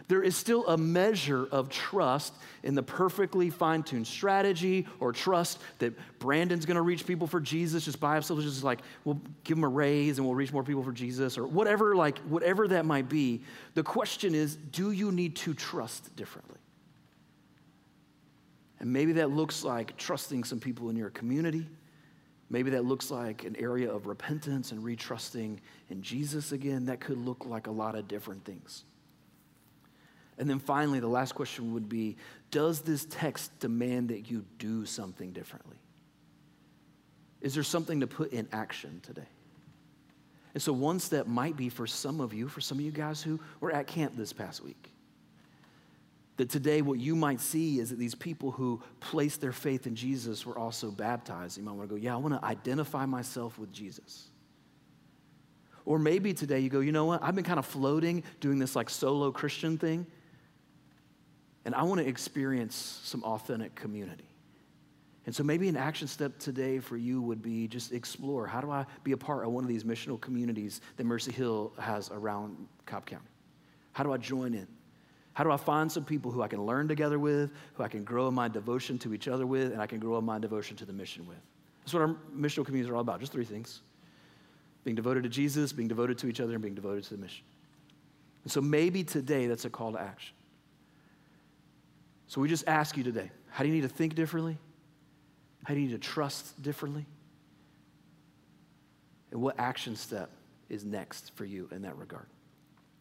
there 0.09 0.23
is 0.23 0.37
still 0.37 0.67
a 0.67 0.77
measure 0.77 1.47
of 1.51 1.69
trust 1.69 2.35
in 2.63 2.75
the 2.75 2.83
perfectly 2.83 3.51
fine 3.51 3.83
tuned 3.83 4.07
strategy 4.07 4.87
or 5.01 5.13
trust 5.13 5.59
that 5.79 5.95
Brandon's 6.19 6.67
gonna 6.67 6.83
reach 6.83 7.07
people 7.07 7.27
for 7.27 7.41
Jesus 7.41 7.85
just 7.85 8.01
by 8.01 8.15
himself. 8.15 8.41
Just 8.41 8.65
like, 8.65 8.81
we'll 9.05 9.21
give 9.45 9.59
him 9.59 9.65
a 9.65 9.69
raise 9.69 10.19
and 10.19 10.27
we'll 10.27 10.35
reach 10.35 10.53
more 10.53 10.65
people 10.65 10.83
for 10.83 10.93
Jesus 10.93 11.39
or 11.39 11.47
whatever, 11.47 11.95
like, 11.95 12.19
whatever 12.21 12.69
that 12.69 12.85
might 12.85 13.09
be. 13.09 13.43
The 13.75 13.83
question 13.83 14.35
is 14.35 14.57
do 14.57 14.91
you 14.91 15.13
need 15.13 15.37
to 15.37 15.55
trust 15.55 16.15
differently? 16.17 16.59
And 18.81 18.93
maybe 18.93 19.13
that 19.13 19.31
looks 19.31 19.63
like 19.63 19.97
trusting 19.97 20.45
some 20.45 20.59
people 20.59 20.91
in 20.91 20.97
your 20.97 21.11
community. 21.11 21.67
Maybe 22.51 22.71
that 22.71 22.85
looks 22.85 23.11
like 23.11 23.45
an 23.45 23.57
area 23.57 23.91
of 23.91 24.07
repentance 24.07 24.73
and 24.73 24.83
retrusting 24.83 25.59
in 25.89 26.03
Jesus 26.03 26.53
again. 26.53 26.85
That 26.87 27.01
could 27.01 27.17
look 27.17 27.47
like 27.47 27.67
a 27.67 27.71
lot 27.71 27.95
of 27.95 28.09
different 28.09 28.45
things. 28.45 28.85
And 30.39 30.49
then 30.49 30.59
finally, 30.59 31.01
the 31.01 31.09
last 31.09 31.35
question 31.35 31.75
would 31.75 31.89
be 31.89 32.17
Does 32.51 32.81
this 32.81 33.07
text 33.11 33.59
demand 33.61 34.09
that 34.09 34.31
you 34.31 34.45
do 34.59 34.87
something 34.87 35.33
differently? 35.33 35.77
Is 37.41 37.55
there 37.55 37.63
something 37.63 38.01
to 38.01 38.07
put 38.07 38.33
in 38.33 38.49
action 38.53 39.01
today? 39.03 39.29
And 40.55 40.63
so, 40.63 40.73
one 40.73 41.01
step 41.01 41.27
might 41.27 41.57
be 41.57 41.69
for 41.69 41.87
some 41.87 42.21
of 42.21 42.33
you, 42.33 42.49
for 42.49 42.61
some 42.61 42.79
of 42.79 42.85
you 42.85 42.91
guys 42.91 43.23
who 43.23 43.41
were 43.61 43.73
at 43.73 43.87
camp 43.87 44.17
this 44.17 44.33
past 44.33 44.63
week, 44.63 44.91
that 46.37 46.51
today 46.51 46.83
what 46.83 46.99
you 46.99 47.17
might 47.17 47.41
see 47.41 47.79
is 47.79 47.91
that 47.91 47.99
these 47.99 48.15
people 48.15 48.51
who 48.51 48.83
placed 49.01 49.41
their 49.41 49.53
faith 49.53 49.87
in 49.87 49.95
Jesus 49.95 50.45
were 50.47 50.59
also 50.59 50.91
baptized. 50.91 51.57
You 51.57 51.65
might 51.65 51.73
want 51.73 51.89
to 51.89 51.95
go, 51.95 52.01
Yeah, 52.01 52.15
I 52.15 52.19
want 52.19 52.41
to 52.41 52.45
identify 52.45 53.07
myself 53.07 53.59
with 53.59 53.73
Jesus. 53.73 54.29
Or 55.85 55.99
maybe 55.99 56.33
today 56.33 56.61
you 56.61 56.69
go, 56.69 56.81
You 56.81 56.93
know 56.93 57.07
what? 57.07 57.23
I've 57.23 57.35
been 57.35 57.45
kind 57.45 57.59
of 57.59 57.67
floating, 57.67 58.23
doing 58.41 58.59
this 58.59 58.77
like 58.77 58.91
solo 58.91 59.31
Christian 59.33 59.79
thing. 59.79 60.07
And 61.65 61.75
I 61.75 61.83
want 61.83 62.01
to 62.01 62.07
experience 62.07 63.01
some 63.05 63.23
authentic 63.25 63.75
community. 63.75 64.25
And 65.25 65.35
so 65.35 65.45
maybe 65.45 65.69
an 65.69 65.77
action 65.77 66.09
step 66.09 66.39
today 66.39 66.81
for 66.81 66.97
you 66.97 67.23
would 67.23 67.43
be 67.43 67.69
just 67.69 67.93
explore 67.93 68.47
how 68.47 68.61
do 68.61 68.71
I 68.71 68.85
be 69.05 69.13
a 69.13 69.17
part 69.17 69.45
of 69.45 69.53
one 69.53 69.63
of 69.63 69.69
these 69.69 69.85
missional 69.85 70.21
communities 70.21 70.81
that 70.97 71.05
Mercy 71.05 71.31
Hill 71.31 71.73
has 71.79 72.11
around 72.11 72.67
Cobb 72.87 73.07
County? 73.07 73.25
How 73.93 74.03
do 74.03 74.13
I 74.13 74.17
join 74.17 74.55
in? 74.55 74.67
How 75.35 75.45
do 75.45 75.51
I 75.51 75.57
find 75.57 75.91
some 75.91 76.05
people 76.05 76.31
who 76.31 76.43
I 76.43 76.49
can 76.49 76.67
learn 76.67 76.89
together 76.89 77.19
with, 77.19 77.53
who 77.75 77.83
I 77.83 77.89
can 77.89 78.05
grow 78.05 78.29
in 78.29 78.35
my 78.35 78.49
devotion 78.49 78.99
to 78.99 79.15
each 79.15 79.29
other 79.29 79.47
with, 79.47 79.73
and 79.73 79.81
I 79.81 79.87
can 79.87 79.99
grow 79.99 80.19
in 80.19 80.25
my 80.25 80.39
devotion 80.39 80.77
to 80.79 80.85
the 80.85 80.93
mission 80.93 81.27
with? 81.27 81.39
That's 81.81 81.95
what 81.95 82.03
our 82.03 82.17
missional 82.37 82.67
communities 82.67 82.91
are 82.91 82.97
all 82.97 83.01
about, 83.01 83.21
just 83.21 83.33
three 83.33 83.45
things 83.45 83.81
being 84.85 84.97
devoted 84.97 85.23
to 85.23 85.29
Jesus, 85.29 85.73
being 85.73 85.87
devoted 85.87 86.19
to 86.19 86.27
each 86.27 86.41
other, 86.41 86.55
and 86.55 86.63
being 86.63 86.75
devoted 86.75 87.05
to 87.05 87.15
the 87.15 87.21
mission. 87.23 87.45
And 88.43 88.51
so 88.51 88.61
maybe 88.61 89.05
today 89.05 89.47
that's 89.47 89.65
a 89.65 89.71
call 89.71 89.93
to 89.93 90.01
action. 90.01 90.35
So 92.33 92.41
we 92.41 92.49
just 92.49 92.67
ask 92.67 92.97
you 92.97 93.05
today 93.05 93.31
how 93.51 93.63
do 93.63 93.69
you 93.69 93.75
need 93.75 93.83
to 93.83 93.91
think 93.91 94.15
differently? 94.15 94.57
How 95.65 95.75
do 95.75 95.81
you 95.81 95.89
need 95.89 95.93
to 95.93 95.99
trust 95.99 96.63
differently? 96.63 97.05
And 99.33 99.43
what 99.43 99.61
action 99.61 99.95
step 99.97 100.31
is 100.71 100.83
next 100.83 101.33
for 101.35 101.45
you 101.45 101.69
in 101.73 101.83
that 101.83 101.95
regard? 101.99 102.25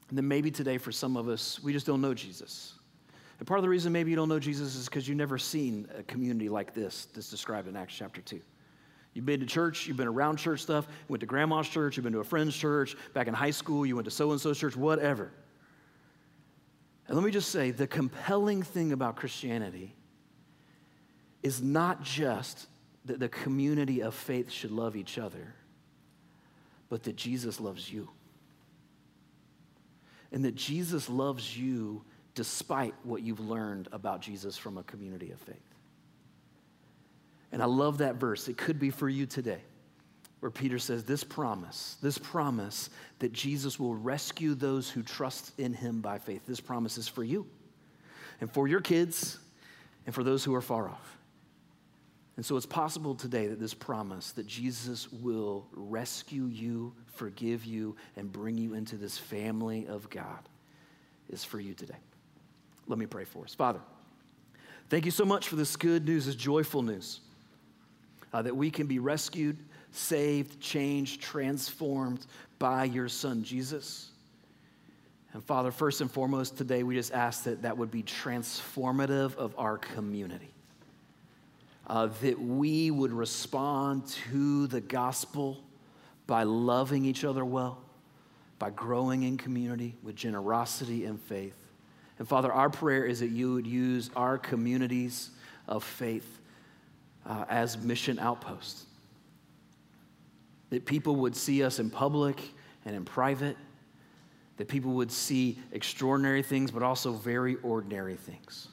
And 0.09 0.17
then 0.17 0.27
maybe 0.27 0.51
today, 0.51 0.77
for 0.77 0.91
some 0.91 1.15
of 1.15 1.29
us, 1.29 1.63
we 1.63 1.71
just 1.71 1.85
don't 1.85 2.01
know 2.01 2.13
Jesus. 2.13 2.73
And 3.39 3.47
part 3.47 3.57
of 3.57 3.63
the 3.63 3.69
reason 3.69 3.93
maybe 3.93 4.09
you 4.09 4.17
don't 4.17 4.27
know 4.27 4.37
Jesus 4.37 4.75
is 4.75 4.89
because 4.89 5.07
you've 5.07 5.17
never 5.17 5.37
seen 5.37 5.87
a 5.97 6.03
community 6.03 6.49
like 6.49 6.73
this 6.73 7.07
that's 7.13 7.29
described 7.29 7.69
in 7.69 7.77
Acts 7.77 7.95
chapter 7.95 8.19
2. 8.19 8.41
You've 9.13 9.25
been 9.25 9.39
to 9.39 9.45
church, 9.45 9.87
you've 9.87 9.95
been 9.95 10.09
around 10.09 10.39
church 10.39 10.59
stuff, 10.59 10.87
went 11.07 11.21
to 11.21 11.25
grandma's 11.25 11.69
church, 11.69 11.95
you've 11.95 12.03
been 12.03 12.11
to 12.11 12.19
a 12.19 12.25
friend's 12.25 12.57
church, 12.57 12.97
back 13.13 13.29
in 13.29 13.33
high 13.33 13.51
school, 13.51 13.85
you 13.85 13.95
went 13.95 14.05
to 14.05 14.11
so 14.11 14.31
and 14.31 14.41
so's 14.41 14.59
church, 14.59 14.75
whatever. 14.75 15.31
And 17.11 17.17
let 17.17 17.25
me 17.25 17.31
just 17.31 17.51
say 17.51 17.71
the 17.71 17.87
compelling 17.87 18.63
thing 18.63 18.93
about 18.93 19.17
Christianity 19.17 19.93
is 21.43 21.61
not 21.61 22.01
just 22.01 22.67
that 23.03 23.19
the 23.19 23.27
community 23.27 24.01
of 24.01 24.15
faith 24.15 24.49
should 24.49 24.71
love 24.71 24.95
each 24.95 25.17
other, 25.17 25.53
but 26.87 27.03
that 27.03 27.17
Jesus 27.17 27.59
loves 27.59 27.91
you. 27.91 28.07
And 30.31 30.45
that 30.45 30.55
Jesus 30.55 31.09
loves 31.09 31.57
you 31.57 32.01
despite 32.33 32.95
what 33.03 33.21
you've 33.21 33.41
learned 33.41 33.89
about 33.91 34.21
Jesus 34.21 34.57
from 34.57 34.77
a 34.77 34.83
community 34.83 35.31
of 35.31 35.39
faith. 35.41 35.57
And 37.51 37.61
I 37.61 37.65
love 37.65 37.97
that 37.97 38.15
verse. 38.15 38.47
It 38.47 38.55
could 38.55 38.79
be 38.79 38.89
for 38.89 39.09
you 39.09 39.25
today 39.25 39.63
where 40.41 40.51
Peter 40.51 40.77
says, 40.77 41.05
This 41.05 41.23
promise, 41.23 41.97
this 42.01 42.17
promise 42.17 42.89
that 43.19 43.31
Jesus 43.31 43.79
will 43.79 43.95
rescue 43.95 44.53
those 44.53 44.89
who 44.89 45.01
trust 45.01 45.57
in 45.57 45.73
him 45.73 46.01
by 46.01 46.17
faith, 46.17 46.41
this 46.45 46.59
promise 46.59 46.97
is 46.97 47.07
for 47.07 47.23
you 47.23 47.47
and 48.41 48.51
for 48.51 48.67
your 48.67 48.81
kids 48.81 49.39
and 50.05 50.13
for 50.13 50.23
those 50.23 50.43
who 50.43 50.53
are 50.53 50.61
far 50.61 50.89
off. 50.89 51.17
And 52.37 52.45
so 52.45 52.57
it's 52.57 52.65
possible 52.65 53.13
today 53.13 53.47
that 53.47 53.59
this 53.59 53.73
promise 53.73 54.31
that 54.31 54.47
Jesus 54.47 55.11
will 55.11 55.67
rescue 55.73 56.45
you, 56.45 56.93
forgive 57.05 57.65
you, 57.65 57.95
and 58.15 58.31
bring 58.31 58.57
you 58.57 58.73
into 58.73 58.97
this 58.97 59.17
family 59.17 59.85
of 59.87 60.09
God 60.09 60.39
is 61.29 61.43
for 61.43 61.59
you 61.59 61.73
today. 61.73 61.97
Let 62.87 62.97
me 62.97 63.05
pray 63.05 63.25
for 63.25 63.43
us. 63.43 63.53
Father, 63.53 63.79
thank 64.89 65.05
you 65.05 65.11
so 65.11 65.23
much 65.23 65.49
for 65.49 65.55
this 65.55 65.75
good 65.75 66.05
news, 66.05 66.25
this 66.25 66.35
joyful 66.35 66.81
news, 66.81 67.19
uh, 68.33 68.41
that 68.41 68.55
we 68.55 68.71
can 68.71 68.87
be 68.87 68.97
rescued, 68.97 69.57
saved, 69.91 70.59
changed, 70.59 71.21
transformed 71.21 72.25
by 72.59 72.85
your 72.85 73.09
Son, 73.09 73.43
Jesus. 73.43 74.09
And 75.33 75.43
Father, 75.43 75.71
first 75.71 76.01
and 76.01 76.11
foremost 76.11 76.57
today, 76.57 76.83
we 76.83 76.95
just 76.95 77.13
ask 77.13 77.43
that 77.45 77.61
that 77.61 77.77
would 77.77 77.91
be 77.91 78.03
transformative 78.03 79.35
of 79.35 79.53
our 79.57 79.77
community 79.77 80.51
uh, 81.91 82.07
that 82.21 82.39
we 82.39 82.89
would 82.89 83.11
respond 83.11 84.07
to 84.07 84.65
the 84.67 84.79
gospel 84.79 85.61
by 86.25 86.43
loving 86.43 87.03
each 87.03 87.25
other 87.25 87.43
well, 87.43 87.81
by 88.59 88.69
growing 88.69 89.23
in 89.23 89.37
community 89.37 89.95
with 90.01 90.15
generosity 90.15 91.03
and 91.03 91.19
faith. 91.19 91.57
And 92.17 92.25
Father, 92.25 92.49
our 92.49 92.69
prayer 92.69 93.03
is 93.03 93.19
that 93.19 93.31
you 93.31 93.55
would 93.55 93.67
use 93.67 94.09
our 94.15 94.37
communities 94.37 95.31
of 95.67 95.83
faith 95.83 96.39
uh, 97.25 97.43
as 97.49 97.77
mission 97.77 98.19
outposts. 98.19 98.85
That 100.71 100.85
people 100.85 101.17
would 101.17 101.35
see 101.35 101.63
us 101.63 101.79
in 101.79 101.89
public 101.89 102.41
and 102.85 102.95
in 102.95 103.05
private, 103.05 103.55
that 104.57 104.67
people 104.67 104.93
would 104.93 105.11
see 105.11 105.59
extraordinary 105.71 106.41
things, 106.41 106.71
but 106.71 106.81
also 106.81 107.13
very 107.13 107.57
ordinary 107.57 108.15
things, 108.15 108.67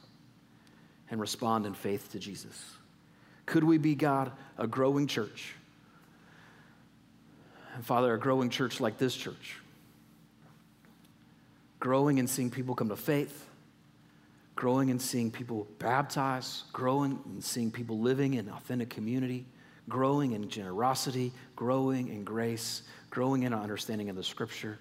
and 1.11 1.21
respond 1.21 1.67
in 1.67 1.75
faith 1.75 2.11
to 2.13 2.19
Jesus. 2.19 2.65
Could 3.47 3.65
we 3.65 3.79
be, 3.79 3.95
God, 3.95 4.33
a 4.57 4.67
growing 4.67 5.07
church? 5.07 5.55
And 7.75 7.85
Father, 7.85 8.15
a 8.15 8.19
growing 8.19 8.51
church 8.51 8.81
like 8.81 8.99
this 8.99 9.15
church. 9.15 9.57
Growing 11.81 12.19
and 12.19 12.29
seeing 12.29 12.51
people 12.51 12.75
come 12.75 12.89
to 12.89 12.97
faith, 12.97 13.47
growing 14.57 14.91
and 14.91 15.01
seeing 15.01 15.31
people 15.31 15.69
baptized, 15.79 16.65
growing 16.73 17.21
and 17.27 17.43
seeing 17.43 17.71
people 17.71 18.01
living 18.01 18.35
in 18.35 18.49
authentic 18.51 18.91
community, 18.91 19.47
growing 19.89 20.33
in 20.33 20.49
generosity, 20.49 21.33
growing 21.57 22.09
in 22.09 22.25
grace, 22.25 22.83
growing 23.11 23.45
in 23.45 23.53
our 23.53 23.63
understanding 23.63 24.11
of 24.11 24.17
the 24.17 24.23
scripture. 24.23 24.79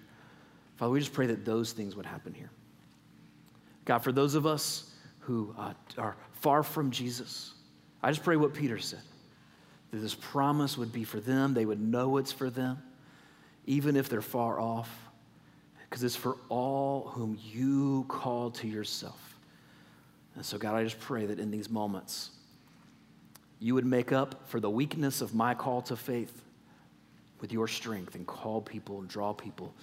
Father, 0.76 0.92
we 0.92 1.00
just 1.00 1.12
pray 1.12 1.26
that 1.26 1.44
those 1.44 1.72
things 1.72 1.96
would 1.96 2.06
happen 2.06 2.32
here. 2.32 2.50
God, 3.84 3.98
for 3.98 4.12
those 4.12 4.34
of 4.34 4.46
us 4.46 4.92
who 5.20 5.54
uh, 5.58 5.72
are 5.96 6.16
far 6.32 6.62
from 6.62 6.90
Jesus, 6.90 7.54
I 8.02 8.10
just 8.10 8.22
pray 8.22 8.36
what 8.36 8.54
Peter 8.54 8.78
said 8.78 9.00
that 9.90 9.98
this 9.98 10.14
promise 10.14 10.76
would 10.76 10.92
be 10.92 11.02
for 11.02 11.18
them, 11.18 11.54
they 11.54 11.64
would 11.64 11.80
know 11.80 12.18
it's 12.18 12.30
for 12.30 12.50
them, 12.50 12.82
even 13.64 13.96
if 13.96 14.10
they're 14.10 14.20
far 14.20 14.60
off, 14.60 14.90
because 15.88 16.04
it's 16.04 16.14
for 16.14 16.36
all 16.50 17.08
whom 17.08 17.38
you 17.42 18.04
call 18.08 18.50
to 18.50 18.68
yourself. 18.68 19.38
And 20.34 20.44
so, 20.44 20.58
God, 20.58 20.74
I 20.74 20.84
just 20.84 21.00
pray 21.00 21.24
that 21.24 21.38
in 21.40 21.50
these 21.50 21.70
moments, 21.70 22.30
you 23.60 23.74
would 23.74 23.86
make 23.86 24.12
up 24.12 24.48
for 24.48 24.60
the 24.60 24.70
weakness 24.70 25.20
of 25.20 25.34
my 25.34 25.54
call 25.54 25.82
to 25.82 25.96
faith 25.96 26.42
with 27.40 27.52
your 27.52 27.68
strength 27.68 28.14
and 28.14 28.26
call 28.26 28.60
people 28.60 29.00
and 29.00 29.08
draw 29.08 29.32
people 29.32 29.74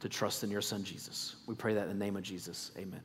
to 0.00 0.08
trust 0.08 0.42
in 0.44 0.50
your 0.50 0.62
son 0.62 0.82
Jesus. 0.82 1.36
We 1.46 1.54
pray 1.54 1.74
that 1.74 1.82
in 1.82 1.88
the 1.88 2.04
name 2.04 2.16
of 2.16 2.22
Jesus. 2.22 2.72
Amen. 2.78 3.02